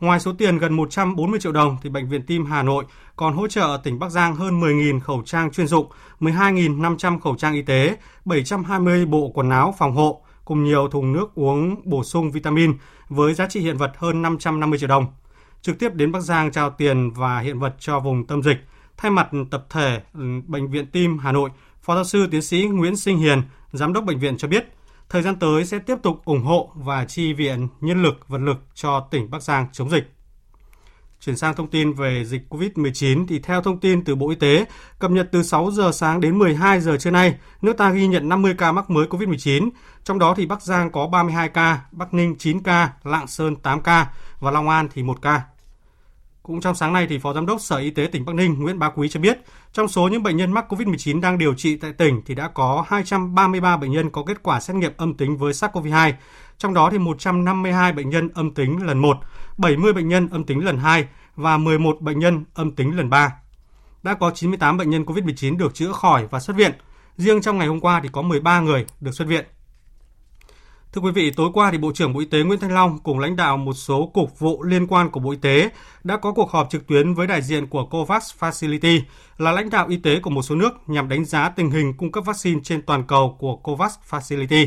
[0.00, 2.84] Ngoài số tiền gần 140 triệu đồng thì Bệnh viện Tim Hà Nội
[3.16, 5.86] còn hỗ trợ tỉnh Bắc Giang hơn 10.000 khẩu trang chuyên dụng,
[6.20, 11.34] 12.500 khẩu trang y tế, 720 bộ quần áo phòng hộ, cùng nhiều thùng nước
[11.34, 12.74] uống bổ sung vitamin
[13.08, 15.06] với giá trị hiện vật hơn 550 triệu đồng.
[15.62, 18.58] Trực tiếp đến Bắc Giang trao tiền và hiện vật cho vùng tâm dịch.
[18.98, 21.50] Thay mặt tập thể ừ, Bệnh viện Tim Hà Nội,
[21.82, 24.72] Phó giáo sư tiến sĩ Nguyễn Sinh Hiền, Giám đốc bệnh viện cho biết,
[25.08, 28.56] thời gian tới sẽ tiếp tục ủng hộ và chi viện nhân lực, vật lực
[28.74, 30.12] cho tỉnh Bắc Giang chống dịch.
[31.20, 34.64] Chuyển sang thông tin về dịch COVID-19 thì theo thông tin từ Bộ Y tế,
[34.98, 38.28] cập nhật từ 6 giờ sáng đến 12 giờ trưa nay, nước ta ghi nhận
[38.28, 39.70] 50 ca mắc mới COVID-19,
[40.04, 43.82] trong đó thì Bắc Giang có 32 ca, Bắc Ninh 9 ca, Lạng Sơn 8
[43.82, 44.06] ca
[44.40, 45.42] và Long An thì 1 ca.
[46.48, 48.78] Cũng trong sáng nay thì Phó Giám đốc Sở Y tế tỉnh Bắc Ninh Nguyễn
[48.78, 49.38] Bá Quý cho biết,
[49.72, 52.84] trong số những bệnh nhân mắc COVID-19 đang điều trị tại tỉnh thì đã có
[52.88, 56.12] 233 bệnh nhân có kết quả xét nghiệm âm tính với SARS-CoV-2,
[56.58, 59.16] trong đó thì 152 bệnh nhân âm tính lần 1,
[59.58, 63.32] 70 bệnh nhân âm tính lần 2 và 11 bệnh nhân âm tính lần 3.
[64.02, 66.72] Đã có 98 bệnh nhân COVID-19 được chữa khỏi và xuất viện.
[67.16, 69.44] Riêng trong ngày hôm qua thì có 13 người được xuất viện.
[70.92, 73.18] Thưa quý vị, tối qua thì Bộ trưởng Bộ Y tế Nguyễn Thanh Long cùng
[73.18, 75.70] lãnh đạo một số cục vụ liên quan của Bộ Y tế
[76.04, 79.00] đã có cuộc họp trực tuyến với đại diện của COVAX Facility
[79.38, 82.12] là lãnh đạo y tế của một số nước nhằm đánh giá tình hình cung
[82.12, 84.66] cấp vaccine trên toàn cầu của COVAX Facility,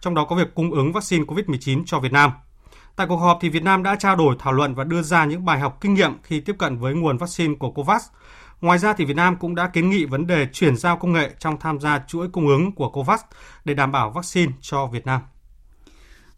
[0.00, 2.30] trong đó có việc cung ứng vaccine COVID-19 cho Việt Nam.
[2.96, 5.44] Tại cuộc họp thì Việt Nam đã trao đổi thảo luận và đưa ra những
[5.44, 8.02] bài học kinh nghiệm khi tiếp cận với nguồn vaccine của COVAX.
[8.60, 11.30] Ngoài ra thì Việt Nam cũng đã kiến nghị vấn đề chuyển giao công nghệ
[11.38, 13.20] trong tham gia chuỗi cung ứng của COVAX
[13.64, 15.20] để đảm bảo vaccine cho Việt Nam.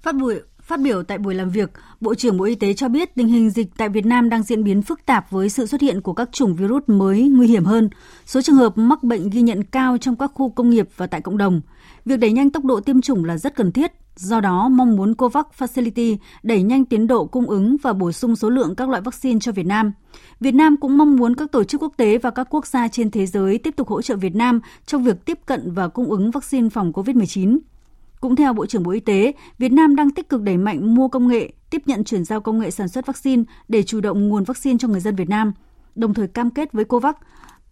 [0.03, 3.15] Phát buổi Phát biểu tại buổi làm việc, Bộ trưởng Bộ Y tế cho biết
[3.15, 6.01] tình hình dịch tại Việt Nam đang diễn biến phức tạp với sự xuất hiện
[6.01, 7.91] của các chủng virus mới nguy hiểm hơn.
[8.27, 11.21] Số trường hợp mắc bệnh ghi nhận cao trong các khu công nghiệp và tại
[11.21, 11.61] cộng đồng.
[12.05, 13.93] Việc đẩy nhanh tốc độ tiêm chủng là rất cần thiết.
[14.17, 18.37] Do đó, mong muốn COVAX Facility đẩy nhanh tiến độ cung ứng và bổ sung
[18.37, 19.93] số lượng các loại vaccine cho Việt Nam.
[20.41, 23.11] Việt Nam cũng mong muốn các tổ chức quốc tế và các quốc gia trên
[23.11, 26.31] thế giới tiếp tục hỗ trợ Việt Nam trong việc tiếp cận và cung ứng
[26.31, 27.59] vaccine phòng COVID-19.
[28.21, 31.09] Cũng theo Bộ trưởng Bộ Y tế, Việt Nam đang tích cực đẩy mạnh mua
[31.09, 34.45] công nghệ, tiếp nhận chuyển giao công nghệ sản xuất vaccine để chủ động nguồn
[34.45, 35.53] vaccine cho người dân Việt Nam,
[35.95, 37.15] đồng thời cam kết với COVAX,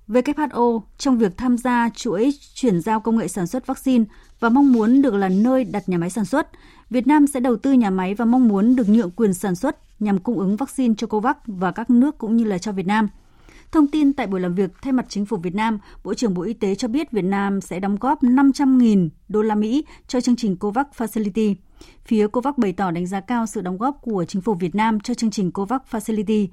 [0.08, 4.04] WHO trong việc tham gia chuỗi chuyển giao công nghệ sản xuất vaccine
[4.40, 6.48] và mong muốn được là nơi đặt nhà máy sản xuất.
[6.90, 9.76] Việt Nam sẽ đầu tư nhà máy và mong muốn được nhượng quyền sản xuất
[10.00, 13.08] nhằm cung ứng vaccine cho COVAX và các nước cũng như là cho Việt Nam.
[13.72, 16.42] Thông tin tại buổi làm việc thay mặt chính phủ Việt Nam, Bộ trưởng Bộ
[16.42, 20.36] Y tế cho biết Việt Nam sẽ đóng góp 500.000 đô la Mỹ cho chương
[20.36, 21.54] trình COVAX Facility.
[22.04, 25.00] Phía COVAX bày tỏ đánh giá cao sự đóng góp của chính phủ Việt Nam
[25.00, 26.46] cho chương trình COVAX Facility.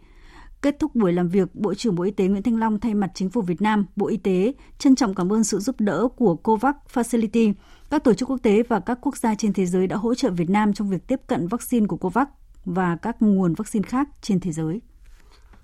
[0.61, 3.11] Kết thúc buổi làm việc, Bộ trưởng Bộ Y tế Nguyễn Thanh Long thay mặt
[3.13, 6.35] chính phủ Việt Nam, Bộ Y tế trân trọng cảm ơn sự giúp đỡ của
[6.35, 7.53] COVAX Facility,
[7.89, 10.29] các tổ chức quốc tế và các quốc gia trên thế giới đã hỗ trợ
[10.29, 12.27] Việt Nam trong việc tiếp cận vaccine của COVAX
[12.65, 14.81] và các nguồn vaccine khác trên thế giới.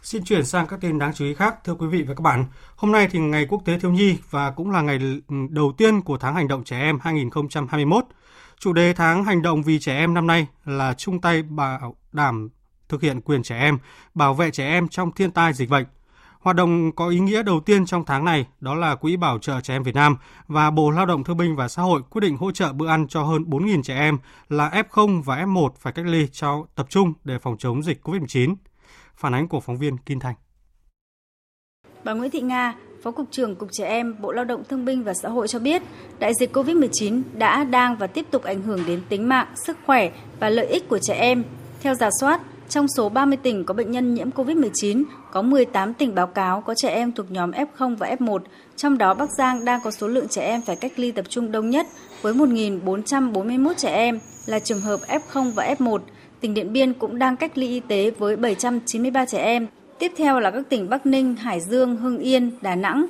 [0.02, 2.46] Xin chuyển sang các tin đáng chú ý khác, thưa quý vị và các bạn.
[2.76, 5.00] Hôm nay thì ngày Quốc tế Thiếu nhi và cũng là ngày
[5.50, 8.06] đầu tiên của tháng hành động trẻ em 2021.
[8.60, 12.50] Chủ đề tháng hành động vì trẻ em năm nay là chung tay bảo đảm
[12.90, 13.78] thực hiện quyền trẻ em,
[14.14, 15.86] bảo vệ trẻ em trong thiên tai dịch bệnh.
[16.40, 19.62] Hoạt động có ý nghĩa đầu tiên trong tháng này đó là Quỹ Bảo trợ
[19.62, 22.38] Trẻ Em Việt Nam và Bộ Lao động Thương binh và Xã hội quyết định
[22.38, 24.18] hỗ trợ bữa ăn cho hơn 4.000 trẻ em
[24.50, 28.56] là F0 và F1 phải cách ly cho tập trung để phòng chống dịch COVID-19.
[29.22, 30.36] Phản ánh của phóng viên Kim Thanh.
[32.04, 35.04] Bà Nguyễn Thị Nga, Phó Cục trưởng Cục Trẻ Em, Bộ Lao động Thương binh
[35.04, 35.82] và Xã hội cho biết,
[36.20, 40.12] đại dịch COVID-19 đã, đang và tiếp tục ảnh hưởng đến tính mạng, sức khỏe
[40.40, 41.44] và lợi ích của trẻ em.
[41.82, 46.16] Theo giả soát, trong số 30 tỉnh có bệnh nhân nhiễm COVID-19, có 18 tỉnh
[46.16, 48.40] báo cáo có trẻ em thuộc nhóm F0 và F1,
[48.76, 51.52] trong đó Bắc Giang đang có số lượng trẻ em phải cách ly tập trung
[51.52, 51.88] đông nhất
[52.22, 56.00] với 1.441 trẻ em là trường hợp F0 và F1.
[56.42, 59.68] Tỉnh Điện Biên cũng đang cách ly y tế với 793 trẻ em.
[60.00, 63.06] Tiếp theo là các tỉnh Bắc Ninh, Hải Dương, Hưng Yên, Đà Nẵng.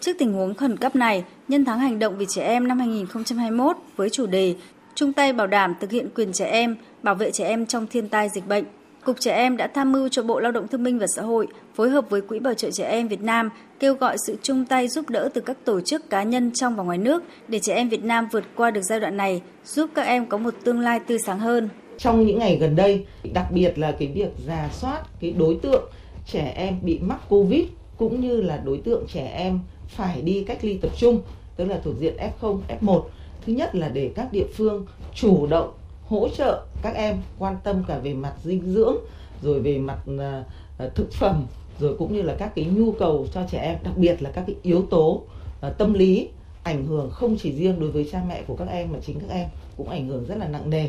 [0.00, 3.76] Trước tình huống khẩn cấp này, nhân tháng hành động vì trẻ em năm 2021
[3.96, 4.54] với chủ đề
[4.94, 8.08] chung tay bảo đảm thực hiện quyền trẻ em, bảo vệ trẻ em trong thiên
[8.08, 8.64] tai dịch bệnh.
[9.04, 11.46] Cục Trẻ Em đã tham mưu cho Bộ Lao động Thương binh và Xã hội
[11.74, 14.88] phối hợp với Quỹ Bảo trợ Trẻ Em Việt Nam kêu gọi sự chung tay
[14.88, 17.88] giúp đỡ từ các tổ chức cá nhân trong và ngoài nước để trẻ em
[17.88, 21.00] Việt Nam vượt qua được giai đoạn này, giúp các em có một tương lai
[21.00, 21.68] tươi sáng hơn.
[22.00, 25.90] Trong những ngày gần đây, đặc biệt là cái việc giả soát cái đối tượng
[26.26, 27.64] trẻ em bị mắc Covid
[27.96, 31.20] cũng như là đối tượng trẻ em phải đi cách ly tập trung,
[31.56, 33.02] tức là thuộc diện F0, F1.
[33.46, 35.72] Thứ nhất là để các địa phương chủ động
[36.06, 38.96] hỗ trợ các em quan tâm cả về mặt dinh dưỡng
[39.42, 40.44] rồi về mặt à,
[40.78, 41.46] à, thực phẩm
[41.80, 44.44] rồi cũng như là các cái nhu cầu cho trẻ em đặc biệt là các
[44.46, 45.22] cái yếu tố
[45.60, 46.28] à, tâm lý
[46.62, 49.30] ảnh hưởng không chỉ riêng đối với cha mẹ của các em mà chính các
[49.30, 50.88] em cũng ảnh hưởng rất là nặng nề.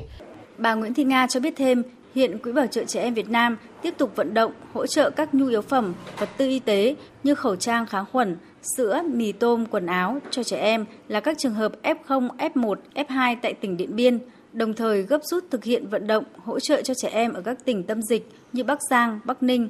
[0.62, 1.84] Bà Nguyễn Thị Nga cho biết thêm,
[2.16, 5.34] hiện Quỹ Bảo trợ Trẻ Em Việt Nam tiếp tục vận động hỗ trợ các
[5.34, 8.38] nhu yếu phẩm, vật tư y tế như khẩu trang kháng khuẩn,
[8.78, 13.36] sữa, mì tôm, quần áo cho trẻ em là các trường hợp F0, F1, F2
[13.42, 14.20] tại tỉnh Điện Biên,
[14.54, 17.66] đồng thời gấp rút thực hiện vận động hỗ trợ cho trẻ em ở các
[17.66, 19.70] tỉnh tâm dịch như Bắc Giang, Bắc Ninh.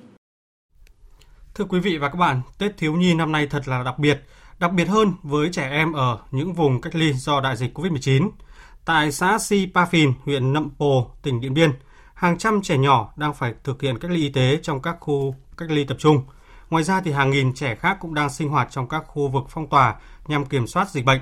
[1.55, 4.21] Thưa quý vị và các bạn, Tết thiếu nhi năm nay thật là đặc biệt,
[4.59, 8.29] đặc biệt hơn với trẻ em ở những vùng cách ly do đại dịch COVID-19.
[8.85, 11.71] Tại xã Si Pa Phìn, huyện Nậm Pồ, tỉnh Điện Biên,
[12.13, 15.35] hàng trăm trẻ nhỏ đang phải thực hiện cách ly y tế trong các khu
[15.57, 16.23] cách ly tập trung.
[16.69, 19.43] Ngoài ra thì hàng nghìn trẻ khác cũng đang sinh hoạt trong các khu vực
[19.49, 19.95] phong tỏa
[20.27, 21.21] nhằm kiểm soát dịch bệnh.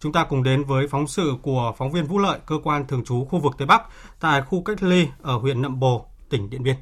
[0.00, 3.04] Chúng ta cùng đến với phóng sự của phóng viên Vũ Lợi, cơ quan thường
[3.04, 3.82] trú khu vực Tây Bắc
[4.20, 6.76] tại khu cách ly ở huyện Nậm Bồ, tỉnh Điện Biên.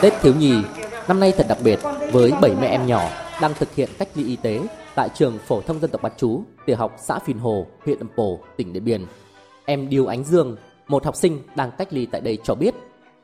[0.00, 0.62] Tết thiếu nhi
[1.08, 1.78] năm nay thật đặc biệt
[2.12, 4.60] với 7 mẹ em nhỏ đang thực hiện cách ly y tế
[4.94, 8.08] tại trường phổ thông dân tộc bán chú tiểu học xã Phìn Hồ, huyện Nậm
[8.16, 9.06] Pồ, tỉnh Điện Biên.
[9.64, 10.56] Em Điêu Ánh Dương,
[10.88, 12.74] một học sinh đang cách ly tại đây cho biết,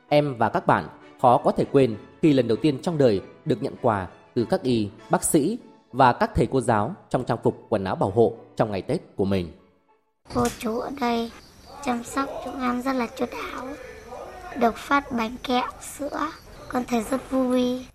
[0.07, 0.87] em và các bạn
[1.21, 4.61] khó có thể quên khi lần đầu tiên trong đời được nhận quà từ các
[4.61, 5.57] y, bác sĩ
[5.91, 9.01] và các thầy cô giáo trong trang phục quần áo bảo hộ trong ngày Tết
[9.15, 9.51] của mình.
[10.33, 11.31] Cô chú ở đây
[11.85, 13.67] chăm sóc chúng em rất là chu đáo,
[14.59, 16.27] được phát bánh kẹo, sữa,
[16.67, 17.85] con thấy rất vui.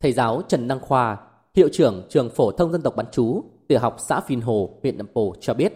[0.00, 1.16] Thầy giáo Trần Đăng Khoa,
[1.56, 4.98] hiệu trưởng trường phổ thông dân tộc bán chú, tiểu học xã Phìn Hồ, huyện
[4.98, 5.72] Nậm Pồ cho biết,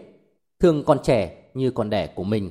[0.61, 2.51] thường còn trẻ như con đẻ của mình,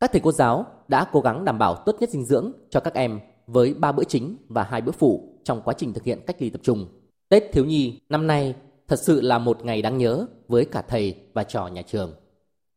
[0.00, 2.94] các thầy cô giáo đã cố gắng đảm bảo tốt nhất dinh dưỡng cho các
[2.94, 6.36] em với 3 bữa chính và hai bữa phụ trong quá trình thực hiện cách
[6.38, 6.86] ly tập trung.
[7.28, 8.54] Tết thiếu nhi năm nay
[8.88, 12.12] thật sự là một ngày đáng nhớ với cả thầy và trò nhà trường.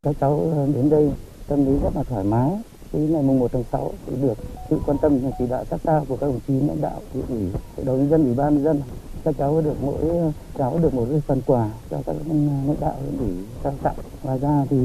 [0.02, 1.10] Các cháu ờ, đến đây
[1.48, 2.50] tâm lý rất là thoải mái.
[2.92, 4.38] Thì ngày mùng 1 tháng 6 thì được
[4.70, 7.26] sự quan tâm và chỉ đạo sát sao của các đồng chí lãnh đạo huyện
[7.28, 8.82] ủy, hội đồng nhân dân, ủy ban nhân dân
[9.24, 13.44] các cháu được mỗi cháu được một phần quà cho các lãnh đạo huyện ủy
[13.64, 14.76] trao tặng ngoài ra thì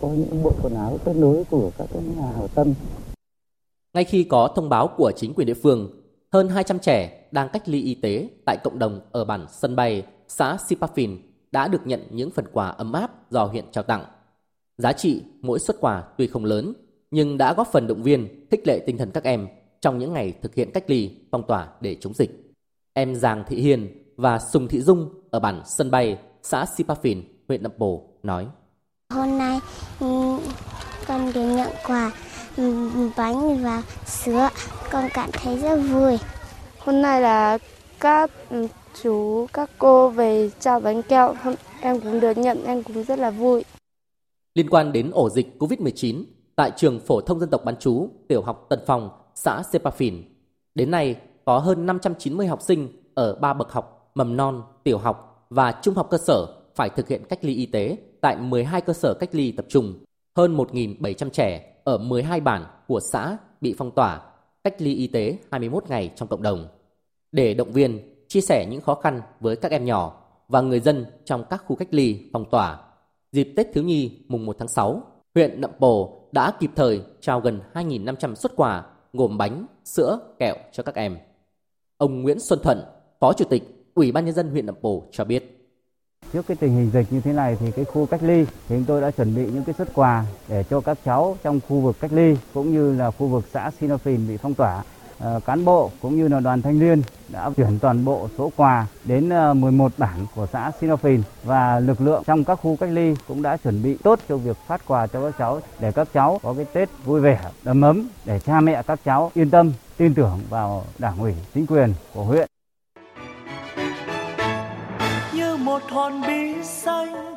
[0.00, 2.74] có những bộ quần áo kết nối của các nhà hảo tâm
[3.94, 7.68] ngay khi có thông báo của chính quyền địa phương hơn 200 trẻ đang cách
[7.68, 11.16] ly y tế tại cộng đồng ở bản sân bay xã Sipafin
[11.52, 14.04] đã được nhận những phần quà ấm áp do huyện trao tặng.
[14.78, 16.72] Giá trị mỗi xuất quà tuy không lớn
[17.10, 19.48] nhưng đã góp phần động viên, khích lệ tinh thần các em
[19.80, 22.45] trong những ngày thực hiện cách ly, phong tỏa để chống dịch.
[22.98, 27.62] Em Giàng Thị Hiền và Sùng Thị Dung ở bản sân bay xã Sipafin, huyện
[27.62, 28.46] Nậm Pồ nói.
[29.10, 29.60] Hôm nay
[30.00, 30.38] ừ,
[31.06, 32.12] con đến nhận quà
[32.56, 34.48] ừ, bánh và sữa,
[34.90, 36.18] con cảm thấy rất vui.
[36.78, 37.58] Hôm nay là
[38.00, 38.30] các
[39.02, 41.34] chú, các cô về trao bánh kẹo,
[41.80, 43.64] em cũng được nhận, em cũng rất là vui.
[44.54, 46.24] Liên quan đến ổ dịch COVID-19
[46.56, 50.22] tại trường phổ thông dân tộc bán chú tiểu học Tân Phong, xã Sepafin,
[50.74, 55.46] đến nay có hơn 590 học sinh ở ba bậc học mầm non, tiểu học
[55.50, 58.92] và trung học cơ sở phải thực hiện cách ly y tế tại 12 cơ
[58.92, 59.94] sở cách ly tập trung.
[60.36, 64.20] Hơn 1.700 trẻ ở 12 bản của xã bị phong tỏa,
[64.64, 66.68] cách ly y tế 21 ngày trong cộng đồng.
[67.32, 71.06] Để động viên, chia sẻ những khó khăn với các em nhỏ và người dân
[71.24, 72.80] trong các khu cách ly phong tỏa,
[73.32, 75.02] dịp Tết Thiếu Nhi mùng 1 tháng 6,
[75.34, 80.54] huyện Nậm Pồ đã kịp thời trao gần 2.500 xuất quà gồm bánh, sữa, kẹo
[80.72, 81.16] cho các em.
[81.98, 82.82] Ông Nguyễn Xuân Thuận,
[83.20, 83.62] Phó Chủ tịch
[83.94, 85.70] Ủy ban nhân dân huyện Nậm Pồ cho biết.
[86.32, 88.84] Trước cái tình hình dịch như thế này thì cái khu cách ly thì chúng
[88.84, 91.96] tôi đã chuẩn bị những cái xuất quà để cho các cháu trong khu vực
[92.00, 94.84] cách ly cũng như là khu vực xã Sinophin bị phong tỏa.
[95.20, 98.86] À, cán bộ cũng như là đoàn thanh niên đã chuyển toàn bộ số quà
[99.04, 103.14] đến 11 ờ, bản của xã Sinophin và lực lượng trong các khu cách ly
[103.28, 106.40] cũng đã chuẩn bị tốt cho việc phát quà cho các cháu để các cháu
[106.42, 110.14] có cái Tết vui vẻ, đầm ấm để cha mẹ các cháu yên tâm tin
[110.14, 112.48] tưởng vào đảng ủy, chính quyền của huyện.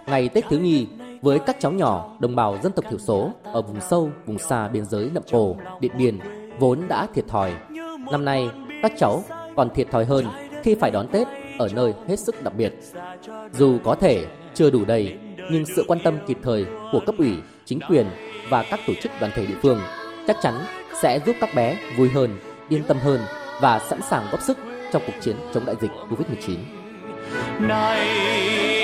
[0.08, 0.88] Ngày Tết thiếu nhi
[1.22, 4.68] với các cháu nhỏ đồng bào dân tộc thiểu số ở vùng sâu, vùng xa
[4.68, 6.20] biên giới Nậm Pồ, Điện Biên
[6.60, 7.54] vốn đã thiệt thòi.
[8.12, 8.50] Năm nay,
[8.82, 9.24] các cháu
[9.56, 10.26] còn thiệt thòi hơn
[10.64, 12.74] khi phải đón Tết ở nơi hết sức đặc biệt.
[13.54, 15.18] Dù có thể chưa đủ đầy,
[15.52, 17.34] nhưng sự quan tâm kịp thời của cấp ủy,
[17.66, 18.06] chính quyền
[18.50, 19.80] và các tổ chức đoàn thể địa phương
[20.28, 20.54] chắc chắn
[21.02, 23.22] sẽ giúp các bé vui hơn, yên tâm hơn
[23.62, 24.58] và sẵn sàng góp sức
[24.92, 26.56] trong cuộc chiến chống đại dịch Covid-19.
[27.68, 28.79] Này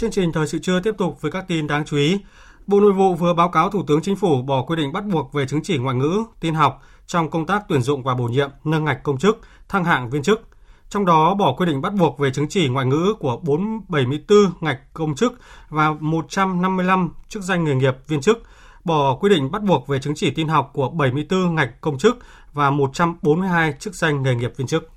[0.00, 2.18] Chương trình thời sự trưa tiếp tục với các tin đáng chú ý.
[2.66, 5.32] Bộ Nội vụ vừa báo cáo Thủ tướng Chính phủ bỏ quy định bắt buộc
[5.32, 8.50] về chứng chỉ ngoại ngữ, tin học trong công tác tuyển dụng và bổ nhiệm,
[8.64, 10.48] nâng ngạch công chức, thăng hạng viên chức.
[10.88, 14.94] Trong đó bỏ quy định bắt buộc về chứng chỉ ngoại ngữ của 474 ngạch
[14.94, 15.32] công chức
[15.68, 18.42] và 155 chức danh nghề nghiệp viên chức,
[18.84, 22.18] bỏ quy định bắt buộc về chứng chỉ tin học của 74 ngạch công chức
[22.52, 24.90] và 142 chức danh nghề nghiệp viên chức.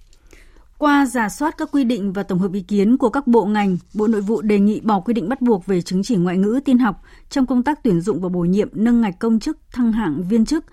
[0.83, 3.77] Qua giả soát các quy định và tổng hợp ý kiến của các bộ ngành,
[3.93, 6.59] Bộ Nội vụ đề nghị bỏ quy định bắt buộc về chứng chỉ ngoại ngữ
[6.65, 9.91] tin học trong công tác tuyển dụng và bổ nhiệm nâng ngạch công chức thăng
[9.91, 10.65] hạng viên chức.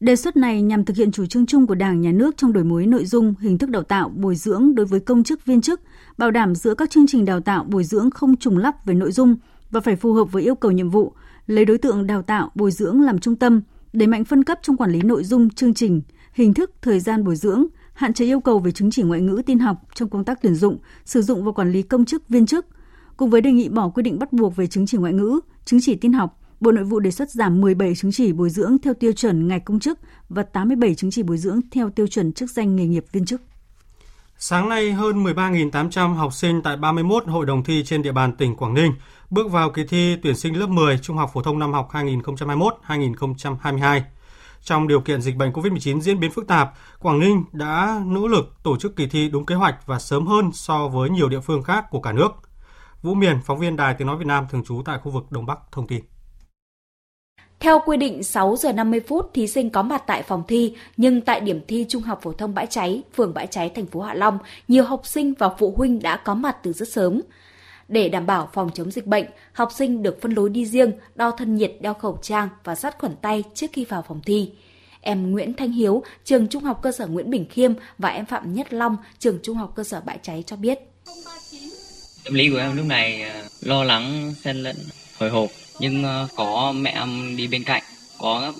[0.00, 2.64] Đề xuất này nhằm thực hiện chủ trương chung của Đảng, Nhà nước trong đổi
[2.64, 5.80] mới nội dung, hình thức đào tạo, bồi dưỡng đối với công chức viên chức,
[6.18, 9.12] bảo đảm giữa các chương trình đào tạo, bồi dưỡng không trùng lắp về nội
[9.12, 9.36] dung
[9.70, 11.12] và phải phù hợp với yêu cầu nhiệm vụ,
[11.46, 14.76] lấy đối tượng đào tạo, bồi dưỡng làm trung tâm, đẩy mạnh phân cấp trong
[14.76, 18.40] quản lý nội dung, chương trình, hình thức, thời gian bồi dưỡng, hạn chế yêu
[18.40, 21.44] cầu về chứng chỉ ngoại ngữ tin học trong công tác tuyển dụng, sử dụng
[21.44, 22.66] và quản lý công chức viên chức.
[23.16, 25.80] Cùng với đề nghị bỏ quy định bắt buộc về chứng chỉ ngoại ngữ, chứng
[25.82, 28.94] chỉ tin học, Bộ Nội vụ đề xuất giảm 17 chứng chỉ bồi dưỡng theo
[28.94, 32.50] tiêu chuẩn ngạch công chức và 87 chứng chỉ bồi dưỡng theo tiêu chuẩn chức
[32.50, 33.42] danh nghề nghiệp viên chức.
[34.38, 38.56] Sáng nay, hơn 13.800 học sinh tại 31 hội đồng thi trên địa bàn tỉnh
[38.56, 38.92] Quảng Ninh
[39.30, 44.00] bước vào kỳ thi tuyển sinh lớp 10 Trung học phổ thông năm học 2021-2022.
[44.62, 48.62] Trong điều kiện dịch bệnh COVID-19 diễn biến phức tạp, Quảng Ninh đã nỗ lực
[48.62, 51.62] tổ chức kỳ thi đúng kế hoạch và sớm hơn so với nhiều địa phương
[51.62, 52.30] khác của cả nước.
[53.02, 55.46] Vũ Miền, phóng viên Đài Tiếng Nói Việt Nam thường trú tại khu vực Đông
[55.46, 56.04] Bắc thông tin.
[57.60, 61.20] Theo quy định 6 giờ 50 phút thí sinh có mặt tại phòng thi, nhưng
[61.20, 64.14] tại điểm thi Trung học phổ thông Bãi Cháy, phường Bãi Cháy, thành phố Hạ
[64.14, 67.20] Long, nhiều học sinh và phụ huynh đã có mặt từ rất sớm.
[67.88, 71.30] Để đảm bảo phòng chống dịch bệnh, học sinh được phân lối đi riêng, đo
[71.30, 74.50] thân nhiệt, đeo khẩu trang và sát khuẩn tay trước khi vào phòng thi.
[75.00, 78.54] Em Nguyễn Thanh Hiếu, trường Trung học cơ sở Nguyễn Bình Khiêm và em Phạm
[78.54, 80.78] Nhất Long, trường Trung học cơ sở Bãi Cháy cho biết.
[82.24, 84.76] Tâm lý của em lúc này ờ, lo lắng, xen lẫn,
[85.18, 87.82] hồi hộp nhưng ờ, có mẹ em đi bên cạnh,
[88.18, 88.52] có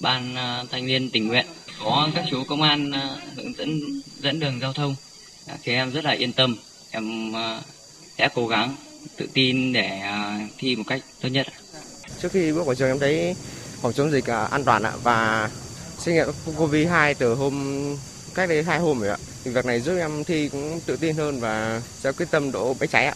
[0.00, 1.46] ban ờ, thanh niên tình nguyện,
[1.84, 2.92] có các chú công an
[3.36, 3.80] hướng dẫn
[4.18, 4.94] dẫn đường giao thông
[5.46, 6.56] dạ, thì em rất là yên tâm.
[6.90, 7.32] Em
[8.20, 8.74] sẽ cố gắng
[9.16, 10.00] tự tin để
[10.58, 11.46] thi một cách tốt nhất.
[12.18, 13.36] Trước khi bước vào trường em thấy
[13.82, 15.50] phòng chống dịch an toàn ạ và
[15.98, 17.54] xét nghiệm COVID-2 từ hôm
[18.34, 19.16] cách đây hai hôm rồi ạ.
[19.44, 22.74] Thì việc này giúp em thi cũng tự tin hơn và sẽ quyết tâm đỗ
[22.80, 23.14] bách cháy ạ.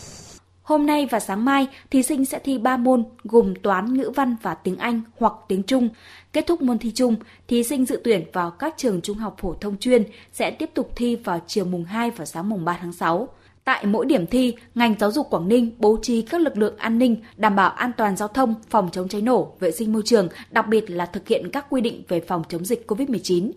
[0.62, 4.36] Hôm nay và sáng mai, thí sinh sẽ thi 3 môn gồm toán, ngữ văn
[4.42, 5.88] và tiếng Anh hoặc tiếng Trung.
[6.32, 7.16] Kết thúc môn thi chung,
[7.48, 10.92] thí sinh dự tuyển vào các trường trung học phổ thông chuyên sẽ tiếp tục
[10.96, 13.28] thi vào chiều mùng 2 và sáng mùng 3 tháng 6.
[13.64, 16.98] Tại mỗi điểm thi, ngành giáo dục Quảng Ninh bố trí các lực lượng an
[16.98, 20.29] ninh đảm bảo an toàn giao thông, phòng chống cháy nổ, vệ sinh môi trường,
[20.50, 23.50] đặc biệt là thực hiện các quy định về phòng chống dịch COVID-19.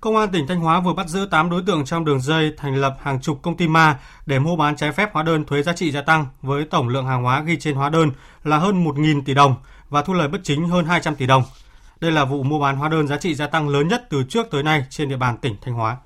[0.00, 2.76] Công an tỉnh Thanh Hóa vừa bắt giữ 8 đối tượng trong đường dây thành
[2.76, 5.72] lập hàng chục công ty ma để mua bán trái phép hóa đơn thuế giá
[5.72, 8.10] trị gia tăng với tổng lượng hàng hóa ghi trên hóa đơn
[8.44, 9.54] là hơn 1.000 tỷ đồng
[9.90, 11.42] và thu lời bất chính hơn 200 tỷ đồng.
[12.00, 14.46] Đây là vụ mua bán hóa đơn giá trị gia tăng lớn nhất từ trước
[14.50, 15.96] tới nay trên địa bàn tỉnh Thanh Hóa.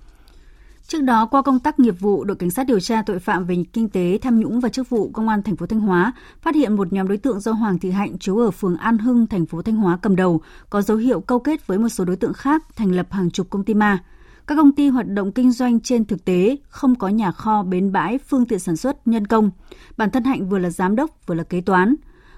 [0.88, 3.64] Trước đó, qua công tác nghiệp vụ, đội cảnh sát điều tra tội phạm về
[3.72, 6.76] kinh tế, tham nhũng và chức vụ công an thành phố Thanh Hóa phát hiện
[6.76, 9.62] một nhóm đối tượng do Hoàng Thị Hạnh trú ở phường An Hưng, thành phố
[9.62, 12.64] Thanh Hóa cầm đầu, có dấu hiệu câu kết với một số đối tượng khác
[12.76, 13.98] thành lập hàng chục công ty ma.
[14.46, 17.92] Các công ty hoạt động kinh doanh trên thực tế không có nhà kho, bến
[17.92, 19.50] bãi, phương tiện sản xuất, nhân công.
[19.96, 21.94] Bản thân Hạnh vừa là giám đốc, vừa là kế toán.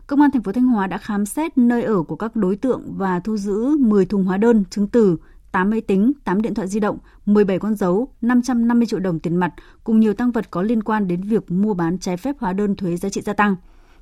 [0.07, 2.83] Công an thành phố Thanh Hóa đã khám xét nơi ở của các đối tượng
[2.97, 5.17] và thu giữ 10 thùng hóa đơn, chứng từ,
[5.53, 9.37] 8 máy tính, 8 điện thoại di động, 17 con dấu, 550 triệu đồng tiền
[9.37, 12.53] mặt cùng nhiều tăng vật có liên quan đến việc mua bán trái phép hóa
[12.53, 13.57] đơn thuế giá trị gia tăng.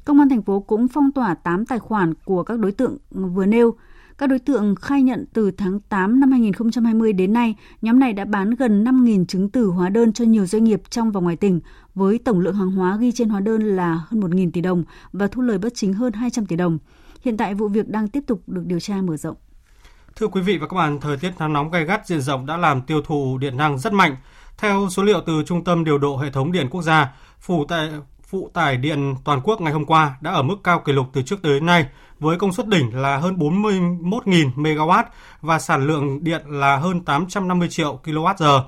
[0.04, 3.46] Công an thành phố cũng phong tỏa 8 tài khoản của các đối tượng vừa
[3.46, 3.74] nêu.
[4.18, 8.24] Các đối tượng khai nhận từ tháng 8 năm 2020 đến nay, nhóm này đã
[8.24, 11.60] bán gần 5.000 chứng từ hóa đơn cho nhiều doanh nghiệp trong và ngoài tỉnh,
[11.94, 15.26] với tổng lượng hàng hóa ghi trên hóa đơn là hơn 1.000 tỷ đồng và
[15.26, 16.78] thu lời bất chính hơn 200 tỷ đồng.
[17.22, 19.36] Hiện tại vụ việc đang tiếp tục được điều tra mở rộng.
[20.18, 22.56] Thưa quý vị và các bạn, thời tiết nắng nóng gay gắt diện rộng đã
[22.56, 24.16] làm tiêu thụ điện năng rất mạnh.
[24.58, 27.90] Theo số liệu từ Trung tâm điều độ hệ thống điện quốc gia, phủ tại
[28.22, 31.22] phụ tải điện toàn quốc ngày hôm qua đã ở mức cao kỷ lục từ
[31.22, 31.86] trước tới nay
[32.20, 35.04] với công suất đỉnh là hơn 41.000 MW
[35.40, 38.62] và sản lượng điện là hơn 850 triệu kWh.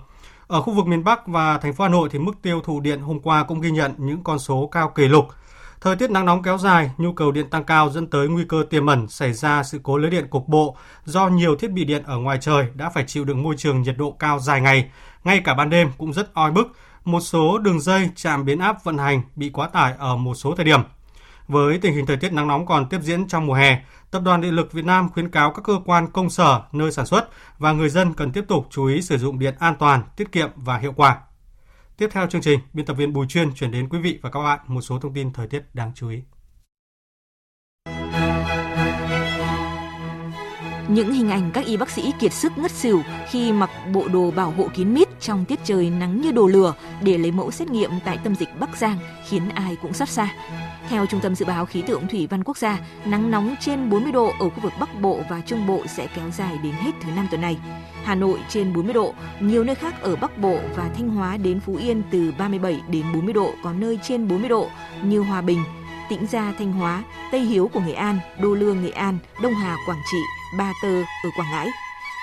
[0.47, 3.01] Ở khu vực miền Bắc và thành phố Hà Nội thì mức tiêu thụ điện
[3.01, 5.29] hôm qua cũng ghi nhận những con số cao kỷ lục.
[5.81, 8.65] Thời tiết nắng nóng kéo dài, nhu cầu điện tăng cao dẫn tới nguy cơ
[8.71, 12.03] tiềm ẩn xảy ra sự cố lưới điện cục bộ do nhiều thiết bị điện
[12.07, 14.91] ở ngoài trời đã phải chịu đựng môi trường nhiệt độ cao dài ngày,
[15.25, 16.77] ngay cả ban đêm cũng rất oi bức.
[17.05, 20.55] Một số đường dây trạm biến áp vận hành bị quá tải ở một số
[20.55, 20.81] thời điểm.
[21.49, 24.41] Với tình hình thời tiết nắng nóng còn tiếp diễn trong mùa hè, Tập đoàn
[24.41, 27.29] Điện lực Việt Nam khuyến cáo các cơ quan công sở, nơi sản xuất
[27.59, 30.49] và người dân cần tiếp tục chú ý sử dụng điện an toàn, tiết kiệm
[30.57, 31.19] và hiệu quả.
[32.01, 34.41] Tiếp theo chương trình, biên tập viên Bùi Chuyên chuyển đến quý vị và các
[34.41, 36.23] bạn một số thông tin thời tiết đáng chú ý.
[40.91, 44.31] Những hình ảnh các y bác sĩ kiệt sức ngất xỉu khi mặc bộ đồ
[44.31, 47.71] bảo hộ kín mít trong tiết trời nắng như đồ lửa để lấy mẫu xét
[47.71, 50.35] nghiệm tại tâm dịch Bắc Giang khiến ai cũng xót xa.
[50.89, 54.13] Theo Trung tâm Dự báo Khí tượng Thủy văn Quốc gia, nắng nóng trên 40
[54.13, 57.11] độ ở khu vực Bắc Bộ và Trung Bộ sẽ kéo dài đến hết thứ
[57.17, 57.57] năm tuần này.
[58.05, 61.61] Hà Nội trên 40 độ, nhiều nơi khác ở Bắc Bộ và Thanh Hóa đến
[61.61, 64.69] Phú Yên từ 37 đến 40 độ, có nơi trên 40 độ
[65.03, 65.65] như Hòa Bình,
[66.09, 69.77] Tĩnh Gia, Thanh Hóa, Tây Hiếu của Nghệ An, Đô Lương, Nghệ An, Đông Hà,
[69.87, 70.19] Quảng Trị,
[70.59, 71.69] Ba Tơ ở Quảng Ngãi.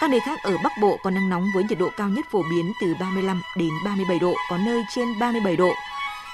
[0.02, 2.44] Các nơi khác ở Bắc Bộ có nắng nóng với nhiệt độ cao nhất phổ
[2.50, 5.74] biến từ 35 đến 37 độ, có nơi trên 37 độ.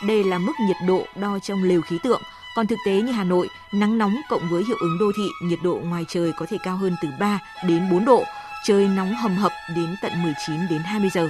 [0.03, 2.21] Đây là mức nhiệt độ đo trong lều khí tượng.
[2.55, 5.59] Còn thực tế như Hà Nội, nắng nóng cộng với hiệu ứng đô thị, nhiệt
[5.63, 8.23] độ ngoài trời có thể cao hơn từ 3 đến 4 độ,
[8.65, 11.29] trời nóng hầm hập đến tận 19 đến 20 giờ.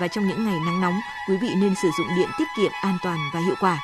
[0.00, 2.98] Và trong những ngày nắng nóng, quý vị nên sử dụng điện tiết kiệm, an
[3.02, 3.78] toàn và hiệu quả.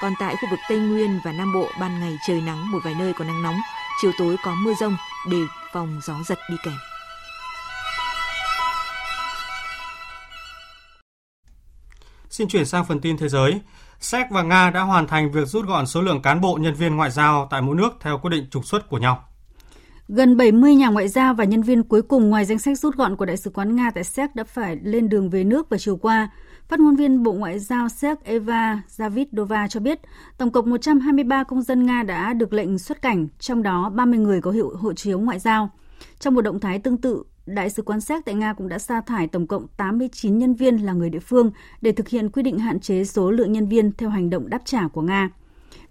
[0.00, 2.94] Còn tại khu vực Tây Nguyên và Nam Bộ, ban ngày trời nắng, một vài
[2.94, 3.60] nơi có nắng nóng,
[4.02, 5.46] chiều tối có mưa rông, đều
[5.76, 6.74] phòng gió giật đi kèm.
[12.30, 13.60] Xin chuyển sang phần tin thế giới.
[14.00, 16.96] Séc và Nga đã hoàn thành việc rút gọn số lượng cán bộ nhân viên
[16.96, 19.24] ngoại giao tại mỗi nước theo quyết định trục xuất của nhau.
[20.08, 23.16] Gần 70 nhà ngoại giao và nhân viên cuối cùng ngoài danh sách rút gọn
[23.16, 25.96] của Đại sứ quán Nga tại Séc đã phải lên đường về nước vào chiều
[25.96, 26.30] qua.
[26.68, 30.00] Phát ngôn viên Bộ Ngoại giao Séc Eva Zavidova cho biết,
[30.38, 34.40] tổng cộng 123 công dân Nga đã được lệnh xuất cảnh, trong đó 30 người
[34.40, 35.70] có hiệu hộ chiếu ngoại giao.
[36.18, 39.00] Trong một động thái tương tự, Đại sứ quán Séc tại Nga cũng đã sa
[39.00, 41.50] thải tổng cộng 89 nhân viên là người địa phương
[41.80, 44.62] để thực hiện quy định hạn chế số lượng nhân viên theo hành động đáp
[44.64, 45.30] trả của Nga.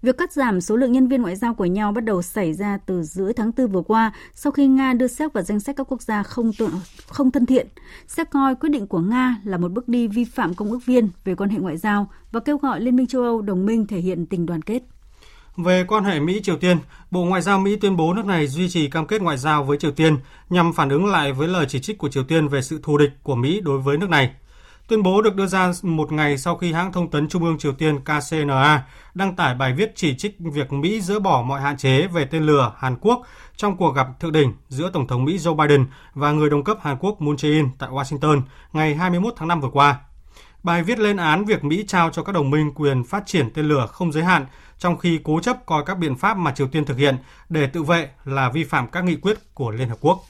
[0.06, 2.78] Việc cắt giảm số lượng nhân viên ngoại giao của nhau bắt đầu xảy ra
[2.86, 5.92] từ giữa tháng 4 vừa qua sau khi Nga đưa Séc vào danh sách các
[5.92, 6.68] quốc gia không tự,
[7.08, 7.66] không thân thiện.
[8.08, 11.08] Séc coi quyết định của Nga là một bước đi vi phạm công ước viên
[11.24, 13.98] về quan hệ ngoại giao và kêu gọi Liên minh châu Âu đồng minh thể
[13.98, 14.82] hiện tình đoàn kết.
[15.56, 16.78] Về quan hệ Mỹ-Triều Tiên,
[17.10, 19.78] Bộ Ngoại giao Mỹ tuyên bố nước này duy trì cam kết ngoại giao với
[19.78, 20.16] Triều Tiên
[20.50, 23.10] nhằm phản ứng lại với lời chỉ trích của Triều Tiên về sự thù địch
[23.22, 24.34] của Mỹ đối với nước này.
[24.88, 27.72] Tuyên bố được đưa ra một ngày sau khi hãng thông tấn Trung ương Triều
[27.72, 32.06] Tiên KCNA đăng tải bài viết chỉ trích việc Mỹ dỡ bỏ mọi hạn chế
[32.06, 33.22] về tên lửa Hàn Quốc
[33.56, 36.78] trong cuộc gặp thượng đỉnh giữa Tổng thống Mỹ Joe Biden và người đồng cấp
[36.82, 38.40] Hàn Quốc Moon Jae-in tại Washington
[38.72, 40.00] ngày 21 tháng 5 vừa qua.
[40.62, 43.68] Bài viết lên án việc Mỹ trao cho các đồng minh quyền phát triển tên
[43.68, 44.46] lửa không giới hạn,
[44.78, 47.16] trong khi cố chấp coi các biện pháp mà Triều Tiên thực hiện
[47.48, 50.24] để tự vệ là vi phạm các nghị quyết của Liên Hợp Quốc.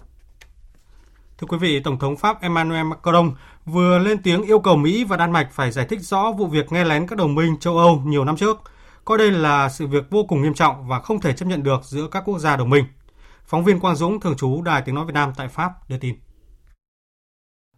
[1.38, 3.32] Thưa quý vị, Tổng thống Pháp Emmanuel Macron
[3.64, 6.72] vừa lên tiếng yêu cầu Mỹ và Đan Mạch phải giải thích rõ vụ việc
[6.72, 8.60] nghe lén các đồng minh châu Âu nhiều năm trước,
[9.04, 11.80] coi đây là sự việc vô cùng nghiêm trọng và không thể chấp nhận được
[11.84, 12.84] giữa các quốc gia đồng minh.
[13.44, 16.14] Phóng viên Quang Dũng, thường trú Đài Tiếng Nói Việt Nam tại Pháp đưa tin.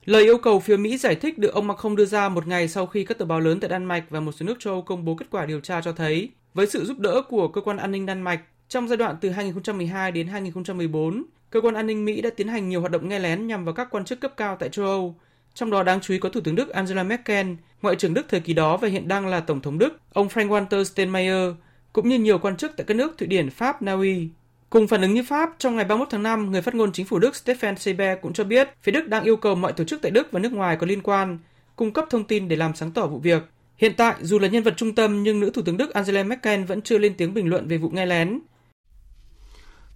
[0.05, 2.87] Lời yêu cầu phía Mỹ giải thích được ông Macron đưa ra một ngày sau
[2.87, 5.05] khi các tờ báo lớn tại Đan Mạch và một số nước châu Âu công
[5.05, 7.91] bố kết quả điều tra cho thấy, với sự giúp đỡ của cơ quan an
[7.91, 12.21] ninh Đan Mạch, trong giai đoạn từ 2012 đến 2014, cơ quan an ninh Mỹ
[12.21, 14.57] đã tiến hành nhiều hoạt động nghe lén nhằm vào các quan chức cấp cao
[14.61, 15.15] tại châu Âu,
[15.55, 17.47] trong đó đáng chú ý có Thủ tướng Đức Angela Merkel,
[17.83, 20.85] Ngoại trưởng Đức thời kỳ đó và hiện đang là Tổng thống Đức, ông Frank-Walter
[20.85, 21.53] Steinmeier,
[21.93, 24.29] cũng như nhiều quan chức tại các nước Thụy Điển, Pháp, Na Uy.
[24.71, 27.19] Cùng phản ứng như Pháp, trong ngày 31 tháng 5, người phát ngôn chính phủ
[27.19, 30.11] Đức Stefan Seibert cũng cho biết phía Đức đang yêu cầu mọi tổ chức tại
[30.11, 31.39] Đức và nước ngoài có liên quan
[31.77, 33.43] cung cấp thông tin để làm sáng tỏ vụ việc.
[33.77, 36.65] Hiện tại, dù là nhân vật trung tâm nhưng nữ thủ tướng Đức Angela Merkel
[36.65, 38.41] vẫn chưa lên tiếng bình luận về vụ nghe lén.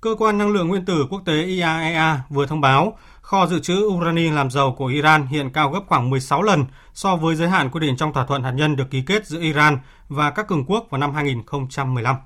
[0.03, 3.75] Cơ quan năng lượng nguyên tử quốc tế IAEA vừa thông báo kho dự trữ
[3.75, 7.71] urani làm dầu của Iran hiện cao gấp khoảng 16 lần so với giới hạn
[7.71, 9.79] quy định trong thỏa thuận hạt nhân được ký kết giữa Iran
[10.09, 12.17] và các cường quốc vào năm 2015.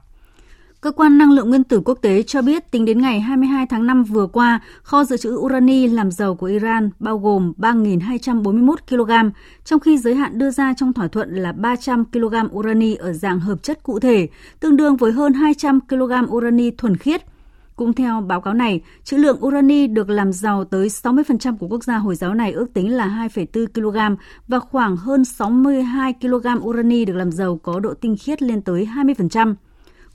[0.81, 3.87] Cơ quan năng lượng nguyên tử quốc tế cho biết tính đến ngày 22 tháng
[3.87, 9.31] 5 vừa qua, kho dự trữ urani làm dầu của Iran bao gồm 3.241 kg,
[9.65, 13.41] trong khi giới hạn đưa ra trong thỏa thuận là 300 kg urani ở dạng
[13.41, 14.29] hợp chất cụ thể,
[14.61, 17.23] tương đương với hơn 200 kg urani thuần khiết–
[17.77, 21.85] cũng theo báo cáo này, trữ lượng urani được làm giàu tới 60% của quốc
[21.85, 24.17] gia Hồi giáo này ước tính là 2,4 kg
[24.49, 28.89] và khoảng hơn 62 kg urani được làm giàu có độ tinh khiết lên tới
[28.95, 29.55] 20%.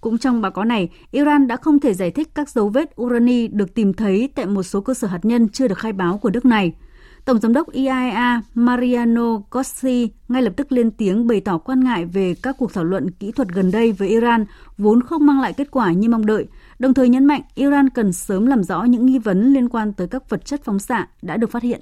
[0.02, 3.48] Cũng trong báo cáo này, Iran đã không thể giải thích các dấu vết urani
[3.48, 6.30] được tìm thấy tại một số cơ sở hạt nhân chưa được khai báo của
[6.30, 6.74] nước này.
[7.26, 12.06] Tổng giám đốc IAEA Mariano Grossi ngay lập tức lên tiếng bày tỏ quan ngại
[12.06, 14.46] về các cuộc thảo luận kỹ thuật gần đây với Iran
[14.78, 16.48] vốn không mang lại kết quả như mong đợi,
[16.82, 20.08] đồng thời nhấn mạnh Iran cần sớm làm rõ những nghi vấn liên quan tới
[20.08, 21.82] các vật chất phóng xạ đã được phát hiện.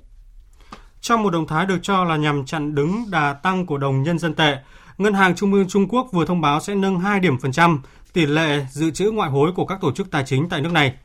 [1.01, 4.19] Trong một động thái được cho là nhằm chặn đứng đà tăng của đồng nhân
[4.19, 4.57] dân tệ,
[4.97, 7.81] Ngân hàng Trung ương Trung Quốc vừa thông báo sẽ nâng 2 điểm phần trăm
[8.13, 10.97] tỷ lệ dự trữ ngoại hối của các tổ chức tài chính tại nước này.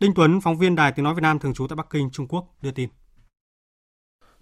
[0.00, 2.26] Đinh Tuấn, phóng viên Đài Tiếng Nói Việt Nam thường trú tại Bắc Kinh, Trung
[2.28, 2.88] Quốc, đưa tin.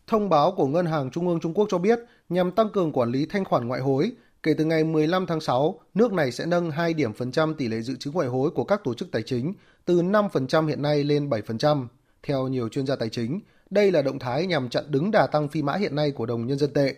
[0.06, 1.98] Thông báo của Ngân hàng Trung ương Trung Quốc cho biết
[2.28, 4.12] nhằm tăng cường quản lý thanh khoản ngoại hối,
[4.42, 7.68] kể từ ngày 15 tháng 6, nước này sẽ nâng 2 điểm phần trăm tỷ
[7.68, 11.04] lệ dự trữ ngoại hối của các tổ chức tài chính từ 5% hiện nay
[11.04, 11.86] lên 7%.
[12.22, 13.40] Theo nhiều chuyên gia tài chính,
[13.70, 16.46] đây là động thái nhằm chặn đứng đà tăng phi mã hiện nay của đồng
[16.46, 16.94] nhân dân tệ.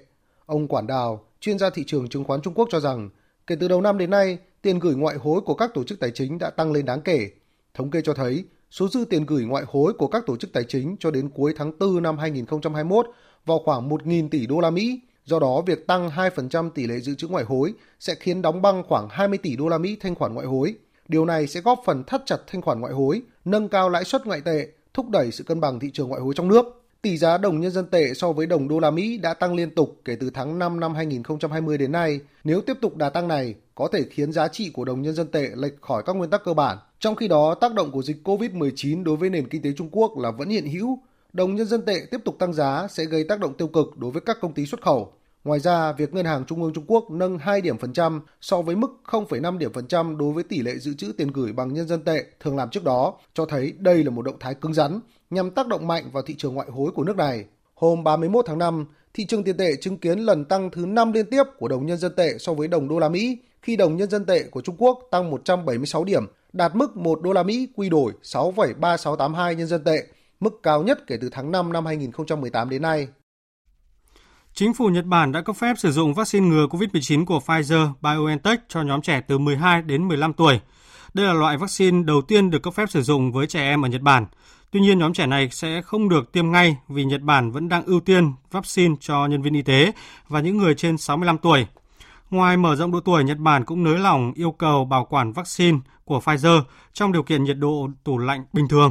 [0.46, 3.10] Ông Quản Đào, chuyên gia thị trường chứng khoán Trung Quốc cho rằng,
[3.46, 6.10] kể từ đầu năm đến nay, tiền gửi ngoại hối của các tổ chức tài
[6.10, 7.30] chính đã tăng lên đáng kể.
[7.74, 10.64] Thống kê cho thấy, số dư tiền gửi ngoại hối của các tổ chức tài
[10.68, 13.06] chính cho đến cuối tháng 4 năm 2021
[13.46, 15.00] vào khoảng 1.000 tỷ đô la Mỹ.
[15.24, 18.82] Do đó, việc tăng 2% tỷ lệ dự trữ ngoại hối sẽ khiến đóng băng
[18.88, 20.74] khoảng 20 tỷ đô la Mỹ thanh khoản ngoại hối.
[21.08, 24.26] Điều này sẽ góp phần thắt chặt thanh khoản ngoại hối, nâng cao lãi suất
[24.26, 26.80] ngoại tệ, thúc đẩy sự cân bằng thị trường ngoại hối trong nước.
[27.02, 29.74] Tỷ giá đồng nhân dân tệ so với đồng đô la Mỹ đã tăng liên
[29.74, 32.20] tục kể từ tháng 5 năm 2020 đến nay.
[32.44, 35.26] Nếu tiếp tục đà tăng này, có thể khiến giá trị của đồng nhân dân
[35.26, 36.78] tệ lệch khỏi các nguyên tắc cơ bản.
[36.98, 40.18] Trong khi đó, tác động của dịch COVID-19 đối với nền kinh tế Trung Quốc
[40.18, 40.98] là vẫn hiện hữu.
[41.34, 44.10] Đồng nhân dân tệ tiếp tục tăng giá sẽ gây tác động tiêu cực đối
[44.10, 45.12] với các công ty xuất khẩu.
[45.44, 48.62] Ngoài ra, việc Ngân hàng Trung ương Trung Quốc nâng 2 điểm phần trăm so
[48.62, 51.74] với mức 0,5 điểm phần trăm đối với tỷ lệ dự trữ tiền gửi bằng
[51.74, 54.74] nhân dân tệ thường làm trước đó cho thấy đây là một động thái cứng
[54.74, 57.44] rắn nhằm tác động mạnh vào thị trường ngoại hối của nước này.
[57.74, 61.26] Hôm 31 tháng 5, thị trường tiền tệ chứng kiến lần tăng thứ 5 liên
[61.26, 64.10] tiếp của đồng nhân dân tệ so với đồng đô la Mỹ khi đồng nhân
[64.10, 67.88] dân tệ của Trung Quốc tăng 176 điểm, đạt mức 1 đô la Mỹ quy
[67.88, 69.96] đổi 6,3682 nhân dân tệ,
[70.40, 73.08] mức cao nhất kể từ tháng 5 năm 2018 đến nay.
[74.54, 78.60] Chính phủ Nhật Bản đã cấp phép sử dụng vaccine ngừa COVID-19 của Pfizer BioNTech
[78.68, 80.60] cho nhóm trẻ từ 12 đến 15 tuổi.
[81.14, 83.88] Đây là loại vaccine đầu tiên được cấp phép sử dụng với trẻ em ở
[83.88, 84.26] Nhật Bản.
[84.70, 87.84] Tuy nhiên, nhóm trẻ này sẽ không được tiêm ngay vì Nhật Bản vẫn đang
[87.84, 89.92] ưu tiên vaccine cho nhân viên y tế
[90.28, 91.66] và những người trên 65 tuổi.
[92.30, 95.78] Ngoài mở rộng độ tuổi, Nhật Bản cũng nới lỏng yêu cầu bảo quản vaccine
[96.04, 96.62] của Pfizer
[96.92, 98.90] trong điều kiện nhiệt độ tủ lạnh bình thường.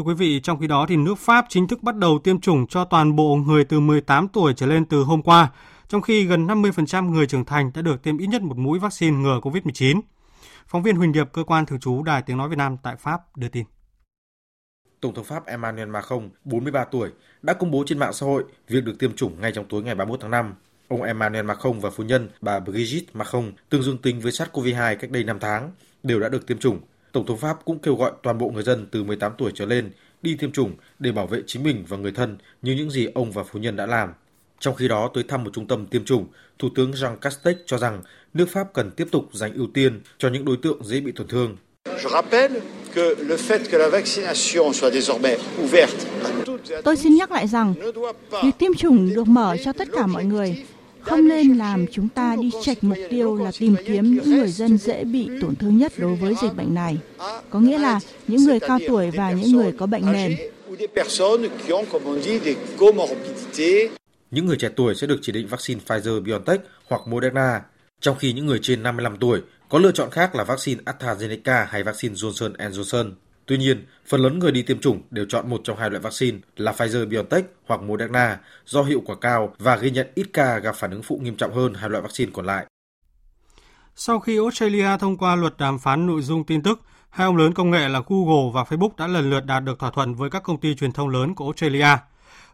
[0.00, 2.66] Thưa quý vị, trong khi đó thì nước Pháp chính thức bắt đầu tiêm chủng
[2.66, 5.50] cho toàn bộ người từ 18 tuổi trở lên từ hôm qua,
[5.88, 9.16] trong khi gần 50% người trưởng thành đã được tiêm ít nhất một mũi vaccine
[9.16, 10.00] ngừa COVID-19.
[10.66, 13.36] Phóng viên Huỳnh Điệp, cơ quan thường trú Đài Tiếng Nói Việt Nam tại Pháp
[13.36, 13.64] đưa tin.
[15.00, 17.10] Tổng thống Pháp Emmanuel Macron, 43 tuổi,
[17.42, 19.94] đã công bố trên mạng xã hội việc được tiêm chủng ngay trong tối ngày
[19.94, 20.54] 31 tháng 5.
[20.88, 25.10] Ông Emmanuel Macron và phu nhân bà Brigitte Macron từng dương tính với SARS-CoV-2 cách
[25.10, 25.70] đây 5 tháng,
[26.02, 26.80] đều đã được tiêm chủng.
[27.12, 29.90] Tổng thống Pháp cũng kêu gọi toàn bộ người dân từ 18 tuổi trở lên
[30.22, 33.32] đi tiêm chủng để bảo vệ chính mình và người thân như những gì ông
[33.32, 34.12] và phu nhân đã làm.
[34.60, 36.26] Trong khi đó, tới thăm một trung tâm tiêm chủng,
[36.58, 38.02] Thủ tướng Jean Castex cho rằng
[38.34, 41.28] nước Pháp cần tiếp tục dành ưu tiên cho những đối tượng dễ bị tổn
[41.28, 41.56] thương.
[46.84, 47.74] Tôi xin nhắc lại rằng,
[48.42, 50.64] việc tiêm chủng được mở cho tất cả mọi người,
[51.02, 54.78] không nên làm chúng ta đi chệch mục tiêu là tìm kiếm những người dân
[54.78, 56.98] dễ bị tổn thương nhất đối với dịch bệnh này.
[57.50, 60.36] Có nghĩa là những người cao tuổi và những người có bệnh nền.
[64.30, 67.62] Những người trẻ tuổi sẽ được chỉ định vaccine Pfizer-BioNTech hoặc Moderna,
[68.00, 71.82] trong khi những người trên 55 tuổi có lựa chọn khác là vaccine AstraZeneca hay
[71.82, 73.12] vaccine Johnson Johnson.
[73.50, 76.38] Tuy nhiên, phần lớn người đi tiêm chủng đều chọn một trong hai loại vaccine
[76.56, 80.90] là Pfizer-BioNTech hoặc Moderna do hiệu quả cao và ghi nhận ít ca gặp phản
[80.90, 82.66] ứng phụ nghiêm trọng hơn hai loại vaccine còn lại.
[83.96, 86.80] Sau khi Australia thông qua luật đàm phán nội dung tin tức,
[87.10, 89.90] hai ông lớn công nghệ là Google và Facebook đã lần lượt đạt được thỏa
[89.90, 91.96] thuận với các công ty truyền thông lớn của Australia.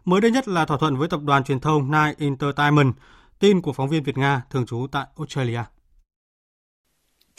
[0.05, 2.93] Mới đây nhất là thỏa thuận với tập đoàn truyền thông Nine Entertainment,
[3.39, 5.61] tin của phóng viên Việt Nga thường trú tại Australia.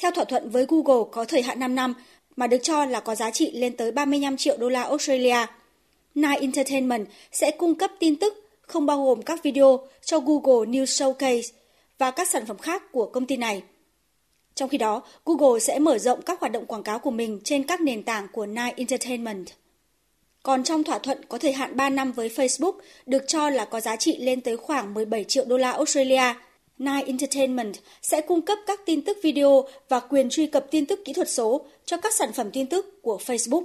[0.03, 1.95] Theo thỏa thuận với Google có thời hạn 5 năm
[2.39, 5.47] mà được cho là có giá trị lên tới 35 triệu đô la Australia,
[6.14, 10.84] Nine Entertainment sẽ cung cấp tin tức không bao gồm các video cho Google News
[10.84, 11.53] Showcase
[11.99, 13.62] và các sản phẩm khác của công ty này.
[14.55, 17.62] Trong khi đó, Google sẽ mở rộng các hoạt động quảng cáo của mình trên
[17.62, 19.47] các nền tảng của Nine Entertainment.
[20.43, 22.74] Còn trong thỏa thuận có thời hạn 3 năm với Facebook
[23.07, 26.34] được cho là có giá trị lên tới khoảng 17 triệu đô la Australia,
[26.79, 31.01] Nine Entertainment sẽ cung cấp các tin tức video và quyền truy cập tin tức
[31.05, 33.64] kỹ thuật số cho các sản phẩm tin tức của Facebook.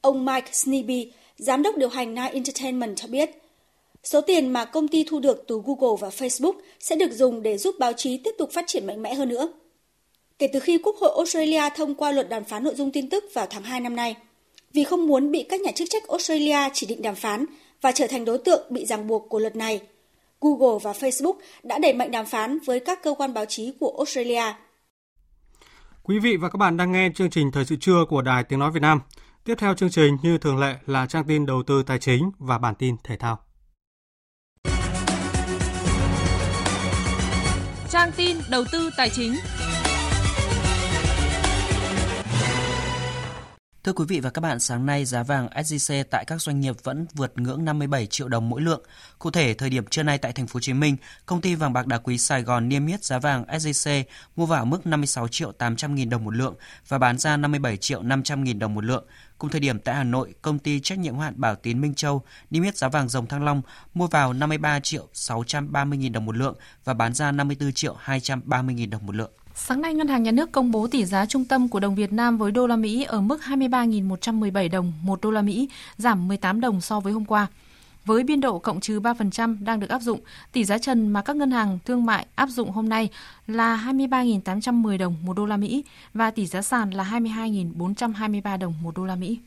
[0.00, 3.30] Ông Mike Sneeby, giám đốc điều hành Nine Entertainment cho biết,
[4.04, 7.58] số tiền mà công ty thu được từ Google và Facebook sẽ được dùng để
[7.58, 9.52] giúp báo chí tiếp tục phát triển mạnh mẽ hơn nữa.
[10.38, 13.24] Kể từ khi Quốc hội Australia thông qua luật đàm phán nội dung tin tức
[13.34, 14.16] vào tháng 2 năm nay,
[14.72, 17.44] vì không muốn bị các nhà chức trách Australia chỉ định đàm phán
[17.80, 19.80] và trở thành đối tượng bị ràng buộc của luật này,
[20.40, 23.94] Google và Facebook đã đẩy mạnh đàm phán với các cơ quan báo chí của
[23.98, 24.54] Australia.
[26.02, 28.58] Quý vị và các bạn đang nghe chương trình Thời sự trưa của Đài Tiếng
[28.58, 29.00] Nói Việt Nam.
[29.44, 32.58] Tiếp theo chương trình như thường lệ là trang tin đầu tư tài chính và
[32.58, 33.38] bản tin thể thao.
[37.90, 39.34] Trang tin đầu tư tài chính.
[43.84, 46.76] Thưa quý vị và các bạn, sáng nay giá vàng SJC tại các doanh nghiệp
[46.82, 48.82] vẫn vượt ngưỡng 57 triệu đồng mỗi lượng.
[49.18, 51.72] Cụ thể, thời điểm trưa nay tại thành phố Hồ Chí Minh, công ty vàng
[51.72, 54.04] bạc đá quý Sài Gòn niêm yết giá vàng SJC
[54.36, 56.54] mua vào mức 56 triệu 800 000 đồng một lượng
[56.88, 59.04] và bán ra 57 triệu 500 000 đồng một lượng.
[59.38, 61.94] Cùng thời điểm tại Hà Nội, công ty trách nhiệm hữu hạn Bảo Tín Minh
[61.94, 63.62] Châu niêm yết giá vàng dòng Thăng Long
[63.94, 68.74] mua vào 53 triệu 630 000 đồng một lượng và bán ra 54 triệu 230
[68.78, 69.30] 000 đồng một lượng.
[69.66, 72.12] Sáng nay, Ngân hàng Nhà nước công bố tỷ giá trung tâm của đồng Việt
[72.12, 76.60] Nam với đô la Mỹ ở mức 23.117 đồng một đô la Mỹ, giảm 18
[76.60, 77.46] đồng so với hôm qua.
[78.04, 80.20] Với biên độ cộng trừ 3% đang được áp dụng,
[80.52, 83.08] tỷ giá trần mà các ngân hàng thương mại áp dụng hôm nay
[83.46, 85.84] là 23.810 đồng một đô la Mỹ
[86.14, 89.38] và tỷ giá sàn là 22.423 đồng một đô la Mỹ.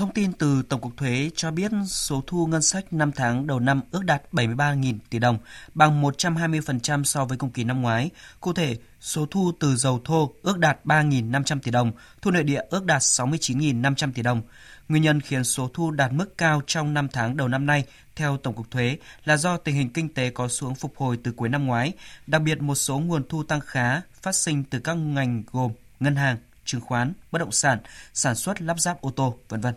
[0.00, 3.60] Thông tin từ Tổng cục Thuế cho biết số thu ngân sách 5 tháng đầu
[3.60, 5.38] năm ước đạt 73.000 tỷ đồng,
[5.74, 8.10] bằng 120% so với cùng kỳ năm ngoái.
[8.40, 11.92] Cụ thể, số thu từ dầu thô ước đạt 3.500 tỷ đồng,
[12.22, 14.42] thu nội địa ước đạt 69.500 tỷ đồng.
[14.88, 17.84] Nguyên nhân khiến số thu đạt mức cao trong 5 tháng đầu năm nay,
[18.16, 21.32] theo Tổng cục Thuế, là do tình hình kinh tế có xuống phục hồi từ
[21.32, 21.92] cuối năm ngoái,
[22.26, 26.16] đặc biệt một số nguồn thu tăng khá phát sinh từ các ngành gồm ngân
[26.16, 27.78] hàng, chứng khoán, bất động sản,
[28.14, 29.74] sản xuất lắp ráp ô tô, vân vân.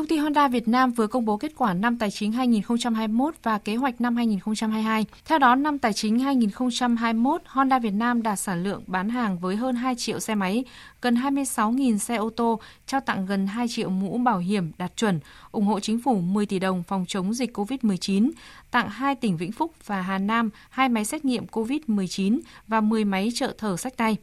[0.00, 3.58] Công ty Honda Việt Nam vừa công bố kết quả năm tài chính 2021 và
[3.58, 5.06] kế hoạch năm 2022.
[5.24, 9.56] Theo đó, năm tài chính 2021, Honda Việt Nam đạt sản lượng bán hàng với
[9.56, 10.64] hơn 2 triệu xe máy,
[11.02, 15.20] gần 26.000 xe ô tô, trao tặng gần 2 triệu mũ bảo hiểm đạt chuẩn,
[15.52, 18.30] ủng hộ chính phủ 10 tỷ đồng phòng chống dịch COVID-19,
[18.70, 23.04] tặng hai tỉnh Vĩnh Phúc và Hà Nam hai máy xét nghiệm COVID-19 và 10
[23.04, 24.16] máy trợ thở sách tay.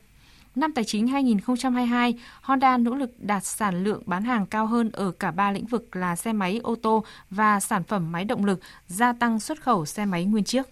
[0.58, 5.12] Năm tài chính 2022, Honda nỗ lực đạt sản lượng bán hàng cao hơn ở
[5.12, 8.60] cả ba lĩnh vực là xe máy ô tô và sản phẩm máy động lực,
[8.88, 10.64] gia tăng xuất khẩu xe máy nguyên chiếc.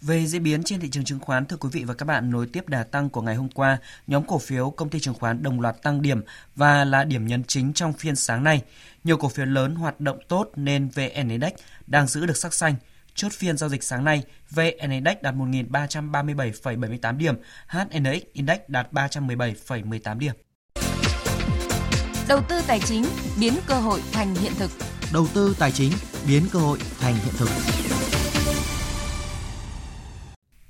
[0.00, 2.46] Về diễn biến trên thị trường chứng khoán, thưa quý vị và các bạn, nối
[2.46, 5.60] tiếp đà tăng của ngày hôm qua, nhóm cổ phiếu công ty chứng khoán đồng
[5.60, 6.20] loạt tăng điểm
[6.56, 8.62] và là điểm nhấn chính trong phiên sáng nay.
[9.04, 11.52] Nhiều cổ phiếu lớn hoạt động tốt nên VN Index
[11.86, 12.74] đang giữ được sắc xanh–
[13.14, 17.34] Chốt phiên giao dịch sáng nay, VN Index đạt 1.337,78 điểm,
[17.68, 20.34] HNX Index đạt 317,18 điểm.
[22.28, 23.04] Đầu tư tài chính
[23.40, 24.70] biến cơ hội thành hiện thực.
[25.12, 25.92] Đầu tư tài chính
[26.26, 27.48] biến cơ hội thành hiện thực.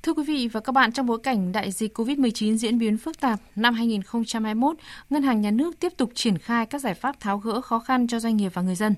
[0.02, 3.20] Thưa quý vị và các bạn, trong bối cảnh đại dịch COVID-19 diễn biến phức
[3.20, 4.76] tạp, năm 2021,
[5.10, 8.06] Ngân hàng Nhà nước tiếp tục triển khai các giải pháp tháo gỡ khó khăn
[8.06, 8.94] cho doanh nghiệp và người dân.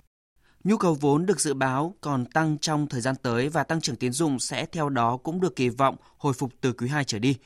[0.64, 3.96] Nhu cầu vốn được dự báo còn tăng trong thời gian tới và tăng trưởng
[3.96, 7.18] tiến dụng sẽ theo đó cũng được kỳ vọng hồi phục từ quý 2 trở
[7.18, 7.36] đi.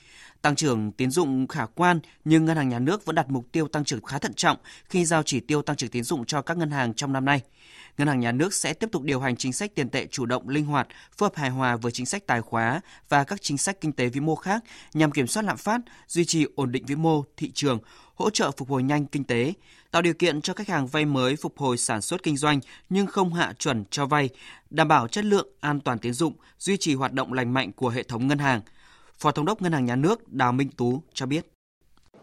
[0.43, 3.69] Tăng trưởng tiến dụng khả quan nhưng ngân hàng nhà nước vẫn đặt mục tiêu
[3.69, 4.57] tăng trưởng khá thận trọng
[4.89, 7.41] khi giao chỉ tiêu tăng trưởng tiến dụng cho các ngân hàng trong năm nay.
[7.99, 10.49] Ngân hàng nhà nước sẽ tiếp tục điều hành chính sách tiền tệ chủ động
[10.49, 13.81] linh hoạt, phù hợp hài hòa với chính sách tài khóa và các chính sách
[13.81, 14.65] kinh tế vĩ mô khác
[14.95, 17.79] nhằm kiểm soát lạm phát, duy trì ổn định vĩ mô thị trường,
[18.15, 19.53] hỗ trợ phục hồi nhanh kinh tế,
[19.91, 23.07] tạo điều kiện cho khách hàng vay mới phục hồi sản xuất kinh doanh nhưng
[23.07, 24.29] không hạ chuẩn cho vay,
[24.71, 27.89] đảm bảo chất lượng, an toàn tín dụng, duy trì hoạt động lành mạnh của
[27.89, 28.61] hệ thống ngân hàng.
[29.19, 31.47] Phó Thống đốc Ngân hàng Nhà nước Đào Minh Tú cho biết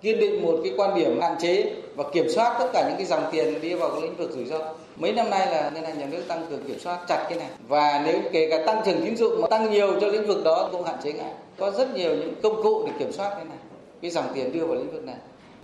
[0.06, 3.06] kiên định một cái quan điểm hạn chế và kiểm soát tất cả những cái
[3.06, 4.74] dòng tiền đi vào cái lĩnh vực rủi ro.
[4.98, 7.50] Mấy năm nay là ngân hàng nhà nước tăng cường kiểm soát chặt cái này
[7.68, 10.70] và nếu kể cả tăng trưởng tín dụng mà tăng nhiều cho lĩnh vực đó
[10.72, 11.34] cũng hạn chế ngại.
[11.58, 13.58] Có rất nhiều những công cụ để kiểm soát cái này,
[14.02, 15.16] cái dòng tiền đưa vào lĩnh vực này.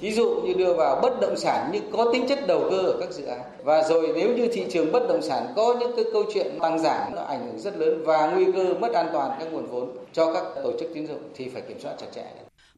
[0.02, 2.98] Ví dụ như đưa vào bất động sản nhưng có tính chất đầu cơ ở
[3.00, 3.42] các dự án.
[3.64, 6.80] Và rồi nếu như thị trường bất động sản có những cái câu chuyện tăng
[6.80, 9.98] giảm nó ảnh hưởng rất lớn và nguy cơ mất an toàn các nguồn vốn
[10.14, 12.26] cho các tổ chức tín dụng thì phải kiểm soát chặt chẽ.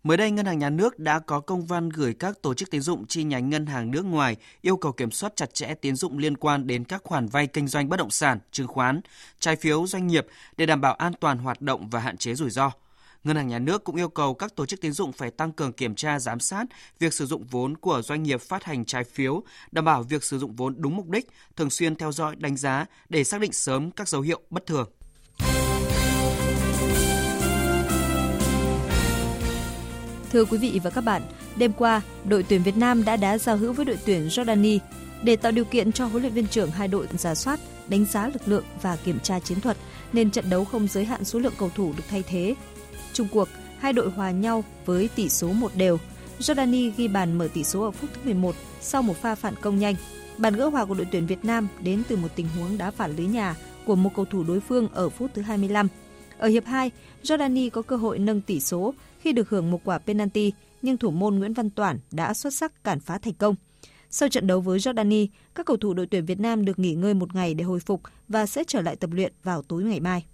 [0.04, 2.82] Mới đây, Ngân hàng Nhà nước đã có công văn gửi các tổ chức tín
[2.82, 6.18] dụng chi nhánh ngân hàng nước ngoài yêu cầu kiểm soát chặt chẽ tín dụng
[6.18, 9.02] liên quan đến các khoản vay kinh doanh bất động sản, chứng khoán,
[9.40, 12.50] trái phiếu doanh nghiệp để đảm bảo an toàn hoạt động và hạn chế rủi
[12.50, 12.72] ro.
[13.24, 15.74] Ngân hàng Nhà nước cũng yêu cầu các tổ chức tín dụng phải tăng cường
[15.74, 16.66] kiểm tra giám sát
[17.00, 20.40] việc sử dụng vốn của doanh nghiệp phát hành trái phiếu, đảm bảo việc sử
[20.40, 23.92] dụng vốn đúng mục đích, thường xuyên theo dõi đánh giá để xác định sớm
[23.92, 24.90] các dấu hiệu bất thường.
[30.32, 31.22] Thưa quý vị và các bạn,
[31.56, 34.80] đêm qua, đội tuyển Việt Nam đã đá giao hữu với đội tuyển Jordani
[35.24, 38.28] để tạo điều kiện cho huấn luyện viên trưởng hai đội giả soát, đánh giá
[38.28, 39.78] lực lượng và kiểm tra chiến thuật,
[40.14, 42.56] nên trận đấu không giới hạn số lượng cầu thủ được thay thế.
[43.14, 43.50] Trung cuộc,
[43.80, 45.98] hai đội hòa nhau với tỷ số một đều.
[46.40, 49.80] Jordani ghi bàn mở tỷ số ở phút thứ 11 sau một pha phản công
[49.80, 49.96] nhanh.
[50.38, 53.16] Bàn gỡ hòa của đội tuyển Việt Nam đến từ một tình huống đá phản
[53.16, 53.56] lưới nhà
[53.86, 55.88] của một cầu thủ đối phương ở phút thứ 25.
[56.38, 56.92] Ở hiệp 2,
[57.24, 61.12] Jordani có cơ hội nâng tỷ số khi được hưởng một quả penalty, nhưng thủ
[61.12, 63.56] môn Nguyễn Văn Toản đã xuất sắc cản phá thành công.
[64.10, 67.14] Sau trận đấu với Jordani, các cầu thủ đội tuyển Việt Nam được nghỉ ngơi
[67.14, 70.26] một ngày để hồi phục và sẽ trở lại tập luyện vào tối ngày mai.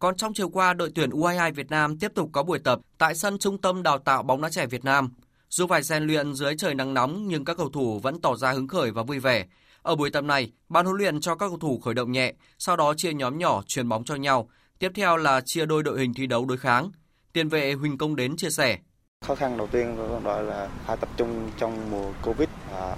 [0.00, 3.14] Còn trong chiều qua, đội tuyển U22 Việt Nam tiếp tục có buổi tập tại
[3.14, 5.08] sân Trung tâm Đào tạo bóng đá trẻ Việt Nam.
[5.48, 8.52] Dù phải rèn luyện dưới trời nắng nóng nhưng các cầu thủ vẫn tỏ ra
[8.52, 9.46] hứng khởi và vui vẻ.
[9.82, 12.76] Ở buổi tập này, ban huấn luyện cho các cầu thủ khởi động nhẹ, sau
[12.76, 14.48] đó chia nhóm nhỏ truyền bóng cho nhau.
[14.78, 16.90] Tiếp theo là chia đôi đội hình thi đấu đối kháng.
[17.32, 18.78] Tiền vệ Huỳnh Công Đến chia sẻ.
[19.26, 22.96] Khó khăn đầu tiên của đội là phải tập trung trong mùa Covid và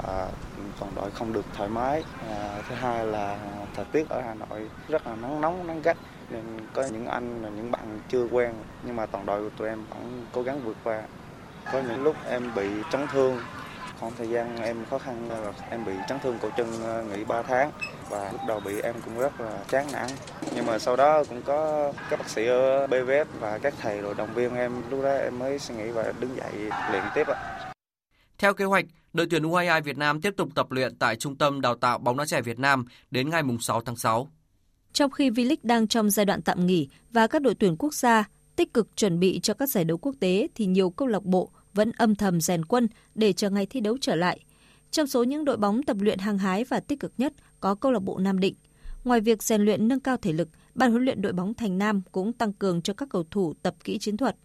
[0.79, 2.03] toàn đội không được thoải mái.
[2.29, 3.39] À, thứ hai là
[3.75, 5.97] thời tiết ở Hà Nội rất là nắng nóng, nắng gắt
[6.33, 8.53] nên có những anh là những bạn chưa quen
[8.87, 11.03] nhưng mà toàn đội của tụi em vẫn cố gắng vượt qua.
[11.73, 13.39] Có những lúc em bị chấn thương
[14.03, 17.25] khoảng thời gian em khó khăn là em bị chấn thương cổ chân ờ, nghỉ
[17.25, 17.71] 3 tháng
[18.11, 20.11] và lúc đầu bị em cũng rất là chán nản
[20.55, 24.15] nhưng mà sau đó cũng có các bác sĩ ở BVF và các thầy rồi
[24.15, 26.53] động viên em lúc đó em mới suy nghĩ và đứng dậy
[26.91, 27.37] luyện tiếp ạ.
[28.39, 31.61] Theo kế hoạch, đội tuyển U22 Việt Nam tiếp tục tập luyện tại Trung tâm
[31.61, 34.29] Đào tạo bóng đá trẻ Việt Nam đến ngày 6 tháng 6.
[34.93, 38.29] Trong khi V-League đang trong giai đoạn tạm nghỉ và các đội tuyển quốc gia
[38.57, 41.51] tích cực chuẩn bị cho các giải đấu quốc tế thì nhiều câu lạc bộ
[41.75, 44.41] vẫn âm thầm rèn quân để chờ ngày thi đấu trở lại.
[44.91, 47.93] Trong số những đội bóng tập luyện hăng hái và tích cực nhất có câu
[47.93, 48.55] lạc bộ Nam Định.
[49.05, 52.03] Ngoài việc rèn luyện nâng cao thể lực, ban huấn luyện đội bóng Thành Nam
[52.13, 54.37] cũng tăng cường cho các cầu thủ tập kỹ chiến thuật.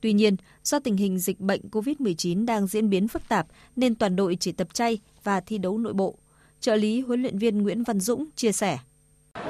[0.00, 4.16] Tuy nhiên, do tình hình dịch bệnh COVID-19 đang diễn biến phức tạp nên toàn
[4.16, 6.18] đội chỉ tập chay và thi đấu nội bộ.
[6.60, 8.78] Trợ lý huấn luyện viên Nguyễn Văn Dũng chia sẻ.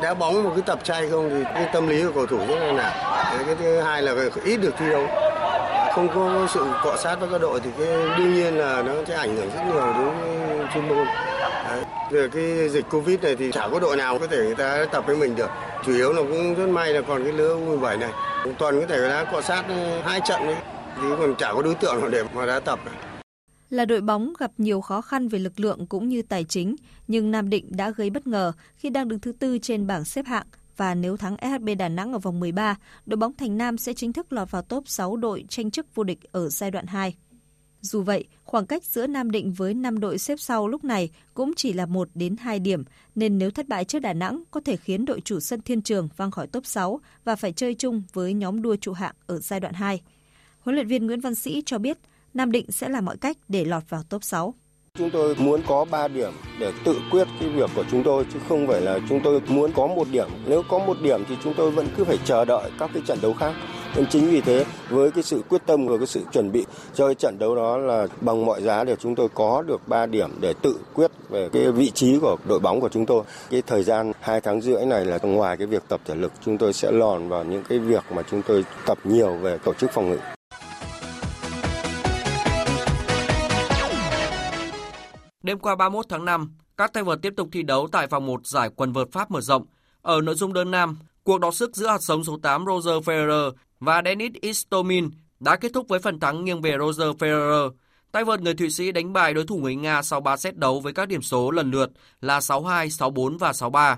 [0.03, 2.59] Đá bóng một cái tập chay không thì cái tâm lý của cầu thủ rất
[2.61, 2.93] là nặng.
[3.47, 4.15] Cái thứ hai là
[4.45, 5.07] ít được thi đấu
[5.97, 7.87] không có sự cọ sát với các đội thì cái,
[8.19, 11.07] đương nhiên là nó sẽ ảnh hưởng rất nhiều đến chuyên môn.
[11.69, 11.85] Đấy.
[12.11, 15.05] Về cái dịch Covid này thì chả có đội nào có thể người ta tập
[15.07, 15.51] với mình được.
[15.87, 18.11] Chủ yếu là cũng rất may là còn cái lứa U17 này.
[18.59, 19.75] Tuần có thể đá cọ sát ừ,
[20.05, 20.57] hai trận đấy.
[20.97, 22.79] Thì còn chả có đối tượng nào để mà đá tập.
[23.71, 26.77] Là đội bóng gặp nhiều khó khăn về lực lượng cũng như tài chính,
[27.09, 30.27] nhưng Nam Định đã gây bất ngờ khi đang đứng thứ tư trên bảng xếp
[30.27, 30.47] hạng
[30.77, 34.13] và nếu thắng SHB Đà Nẵng ở vòng 13, đội bóng Thành Nam sẽ chính
[34.13, 37.15] thức lọt vào top 6 đội tranh chức vô địch ở giai đoạn 2.
[37.81, 41.53] Dù vậy, khoảng cách giữa Nam Định với 5 đội xếp sau lúc này cũng
[41.57, 44.77] chỉ là 1 đến 2 điểm, nên nếu thất bại trước Đà Nẵng có thể
[44.77, 48.35] khiến đội chủ sân Thiên Trường văng khỏi top 6 và phải chơi chung với
[48.35, 50.01] nhóm đua trụ hạng ở giai đoạn 2.
[50.61, 51.99] Huấn luyện viên Nguyễn Văn Sĩ cho biết
[52.37, 54.55] Nam Định sẽ làm mọi cách để lọt vào top 6.
[54.99, 58.39] Chúng tôi muốn có 3 điểm để tự quyết cái việc của chúng tôi, chứ
[58.49, 60.29] không phải là chúng tôi muốn có một điểm.
[60.47, 63.19] Nếu có một điểm thì chúng tôi vẫn cứ phải chờ đợi các cái trận
[63.23, 63.53] đấu khác.
[63.97, 66.65] Nên chính vì thế, với cái sự quyết tâm và cái sự chuẩn bị
[66.95, 70.07] cho cái trận đấu đó là bằng mọi giá để chúng tôi có được 3
[70.07, 73.25] điểm để tự quyết về cái vị trí của đội bóng của chúng tôi.
[73.51, 76.59] Cái thời gian 2 tháng rưỡi này là ngoài cái việc tập thể lực, chúng
[76.59, 79.91] tôi sẽ lòn vào những cái việc mà chúng tôi tập nhiều về tổ chức
[79.93, 80.19] phòng ngự.
[85.47, 88.47] Đêm qua 31 tháng 5, các tay vợt tiếp tục thi đấu tại vòng 1
[88.47, 89.67] giải quần vợt Pháp mở rộng.
[90.03, 93.53] Ở nội dung đơn nam, cuộc đọ sức giữa hạt giống số 8 Roger Federer
[93.81, 97.71] và Dennis Istomin đã kết thúc với phần thắng nghiêng về Roger Federer.
[98.13, 100.81] Tay vợt người Thụy Sĩ đánh bại đối thủ người Nga sau 3 set đấu
[100.81, 101.91] với các điểm số lần lượt
[102.21, 103.97] là 6-2, 6-4 và 6-3.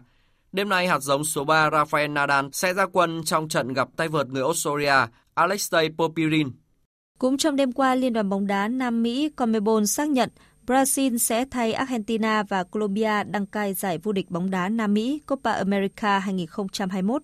[0.52, 4.08] Đêm nay, hạt giống số 3 Rafael Nadal sẽ ra quân trong trận gặp tay
[4.08, 6.50] vợt người Australia Alexei Popirin.
[7.18, 10.30] Cũng trong đêm qua, Liên đoàn bóng đá Nam Mỹ CONMEBOL xác nhận
[10.68, 15.20] Brazil sẽ thay Argentina và Colombia đăng cai giải vô địch bóng đá Nam Mỹ
[15.26, 17.22] Copa America 2021.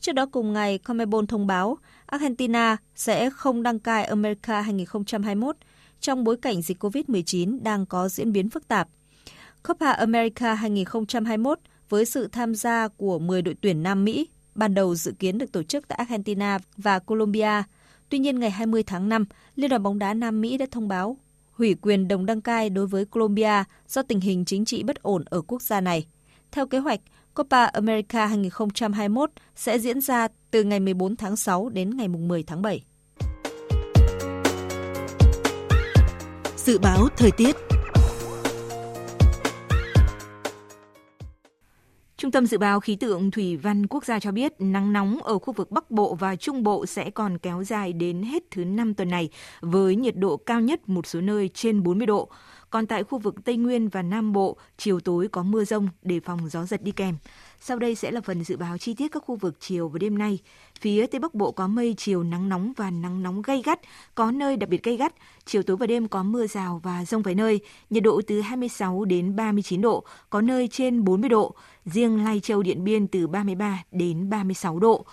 [0.00, 5.56] Trước đó cùng ngày, CONMEBOL thông báo Argentina sẽ không đăng cai America 2021
[6.00, 8.88] trong bối cảnh dịch COVID-19 đang có diễn biến phức tạp.
[9.68, 14.94] Copa America 2021 với sự tham gia của 10 đội tuyển Nam Mỹ ban đầu
[14.94, 17.62] dự kiến được tổ chức tại Argentina và Colombia.
[18.08, 19.24] Tuy nhiên, ngày 20 tháng 5,
[19.56, 21.16] Liên đoàn bóng đá Nam Mỹ đã thông báo
[21.58, 25.24] hủy quyền đồng đăng cai đối với Colombia do tình hình chính trị bất ổn
[25.24, 26.06] ở quốc gia này.
[26.52, 27.00] Theo kế hoạch,
[27.34, 32.62] Copa America 2021 sẽ diễn ra từ ngày 14 tháng 6 đến ngày 10 tháng
[32.62, 32.84] 7.
[36.56, 37.56] Dự báo thời tiết
[42.16, 45.38] Trung tâm Dự báo Khí tượng Thủy văn Quốc gia cho biết nắng nóng ở
[45.38, 48.94] khu vực Bắc Bộ và Trung Bộ sẽ còn kéo dài đến hết thứ năm
[48.94, 49.28] tuần này
[49.60, 52.28] với nhiệt độ cao nhất một số nơi trên 40 độ.
[52.70, 56.20] Còn tại khu vực Tây Nguyên và Nam Bộ, chiều tối có mưa rông đề
[56.20, 57.16] phòng gió giật đi kèm.
[57.60, 60.18] Sau đây sẽ là phần dự báo chi tiết các khu vực chiều và đêm
[60.18, 60.38] nay.
[60.80, 63.80] Phía Tây Bắc Bộ có mây, chiều nắng nóng và nắng nóng gay gắt,
[64.14, 65.14] có nơi đặc biệt gay gắt.
[65.46, 67.60] Chiều tối và đêm có mưa rào và rông vài nơi,
[67.90, 71.54] nhiệt độ từ 26 đến 39 độ, có nơi trên 40 độ.
[71.86, 75.04] Riêng Lai Châu Điện Biên từ 33 đến 36 độ.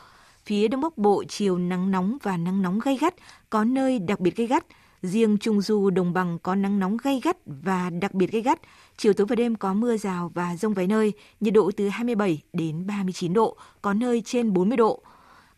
[0.45, 3.15] Phía Đông Bắc Bộ chiều nắng nóng và nắng nóng gay gắt,
[3.49, 4.65] có nơi đặc biệt gay gắt.
[5.01, 8.59] Riêng Trung Du đồng bằng có nắng nóng gay gắt và đặc biệt gay gắt.
[8.97, 12.41] Chiều tối và đêm có mưa rào và rông vài nơi, nhiệt độ từ 27
[12.53, 15.03] đến 39 độ, có nơi trên 40 độ.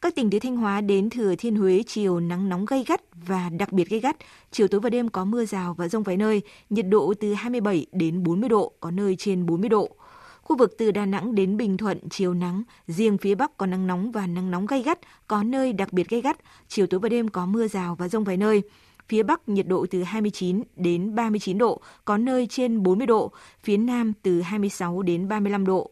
[0.02, 3.50] Các tỉnh từ Thanh Hóa đến Thừa Thiên Huế chiều nắng nóng gay gắt và
[3.50, 4.18] đặc biệt gay gắt.
[4.52, 7.86] Chiều tối và đêm có mưa rào và rông vài nơi, nhiệt độ từ 27
[7.92, 9.96] đến 40 độ, có nơi trên 40 độ.
[10.44, 13.88] Khu vực từ Đà Nẵng đến Bình Thuận chiều nắng, riêng phía Bắc có nắng
[13.88, 16.38] nóng và nắng nóng gay gắt, có nơi đặc biệt gay gắt.
[16.68, 18.62] Chiều tối và đêm có mưa rào và rông vài nơi.
[19.08, 23.32] Phía Bắc nhiệt độ từ 29 đến 39 độ, có nơi trên 40 độ.
[23.64, 25.92] Phía Nam từ 26 đến 35 độ.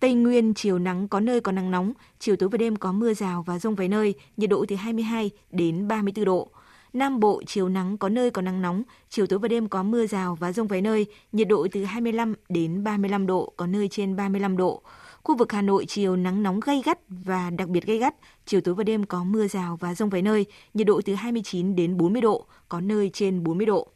[0.00, 3.14] Tây Nguyên chiều nắng có nơi có nắng nóng, chiều tối và đêm có mưa
[3.14, 6.48] rào và rông vài nơi, nhiệt độ từ 22 đến 34 độ.
[6.92, 10.06] Nam Bộ chiều nắng có nơi có nắng nóng, chiều tối và đêm có mưa
[10.06, 14.16] rào và rông vài nơi, nhiệt độ từ 25 đến 35 độ, có nơi trên
[14.16, 14.82] 35 độ.
[15.22, 18.14] Khu vực Hà Nội chiều nắng nóng gay gắt và đặc biệt gay gắt,
[18.46, 21.76] chiều tối và đêm có mưa rào và rông vài nơi, nhiệt độ từ 29
[21.76, 23.88] đến 40 độ, có nơi trên 40 độ.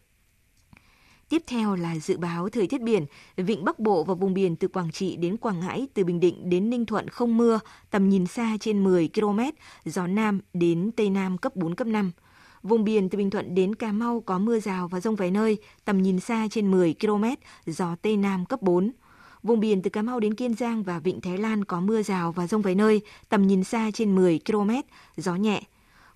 [1.29, 4.69] Tiếp theo là dự báo thời tiết biển, vịnh Bắc Bộ và vùng biển từ
[4.69, 8.27] Quảng Trị đến Quảng Ngãi, từ Bình Định đến Ninh Thuận không mưa, tầm nhìn
[8.27, 9.41] xa trên 10 km,
[9.85, 12.13] gió Nam đến Tây Nam cấp 4, cấp 5.
[12.65, 15.59] Vùng biển từ Bình Thuận đến Cà Mau có mưa rào và rông vài nơi,
[15.85, 17.25] tầm nhìn xa trên 10 km,
[17.67, 18.91] gió Tây Nam cấp 4.
[19.43, 22.33] Vùng biển từ Cà Mau đến Kiên Giang và Vịnh Thái Lan có mưa rào
[22.33, 24.71] và rông vài nơi, tầm nhìn xa trên 10 km,
[25.17, 25.63] gió nhẹ.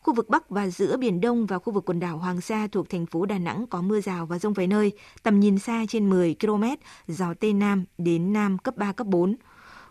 [0.01, 2.89] Khu vực Bắc và giữa Biển Đông và khu vực quần đảo Hoàng Sa thuộc
[2.89, 4.93] thành phố Đà Nẵng có mưa rào và rông vài nơi,
[5.23, 6.65] tầm nhìn xa trên 10 km,
[7.09, 9.37] gió Tây Nam đến Nam cấp 3, cấp 4.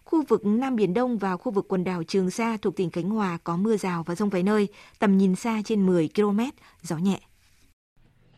[0.07, 3.09] Khu vực Nam Biển Đông và khu vực quần đảo Trường Sa thuộc tỉnh Khánh
[3.09, 4.67] Hòa có mưa rào và rông vài nơi,
[4.99, 6.39] tầm nhìn xa trên 10 km,
[6.81, 7.19] gió nhẹ.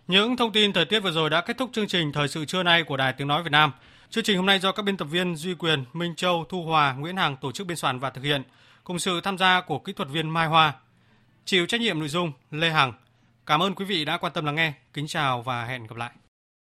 [0.08, 2.64] Những thông tin thời tiết vừa rồi đã kết thúc chương trình Thời sự trưa
[2.64, 3.72] nay của Đài Tiếng Nói Việt Nam.
[4.10, 6.94] Chương trình hôm nay do các biên tập viên Duy Quyền, Minh Châu, Thu Hòa,
[6.94, 8.44] Nguyễn Hằng tổ chức biên soạn và thực hiện,
[8.84, 10.74] cùng sự tham gia của kỹ thuật viên Mai Hoa.
[11.46, 12.94] Chịu trách nhiệm nội dung Lê Hằng.
[13.46, 14.74] Cảm ơn quý vị đã quan tâm lắng nghe.
[14.94, 16.12] Kính chào và hẹn gặp lại.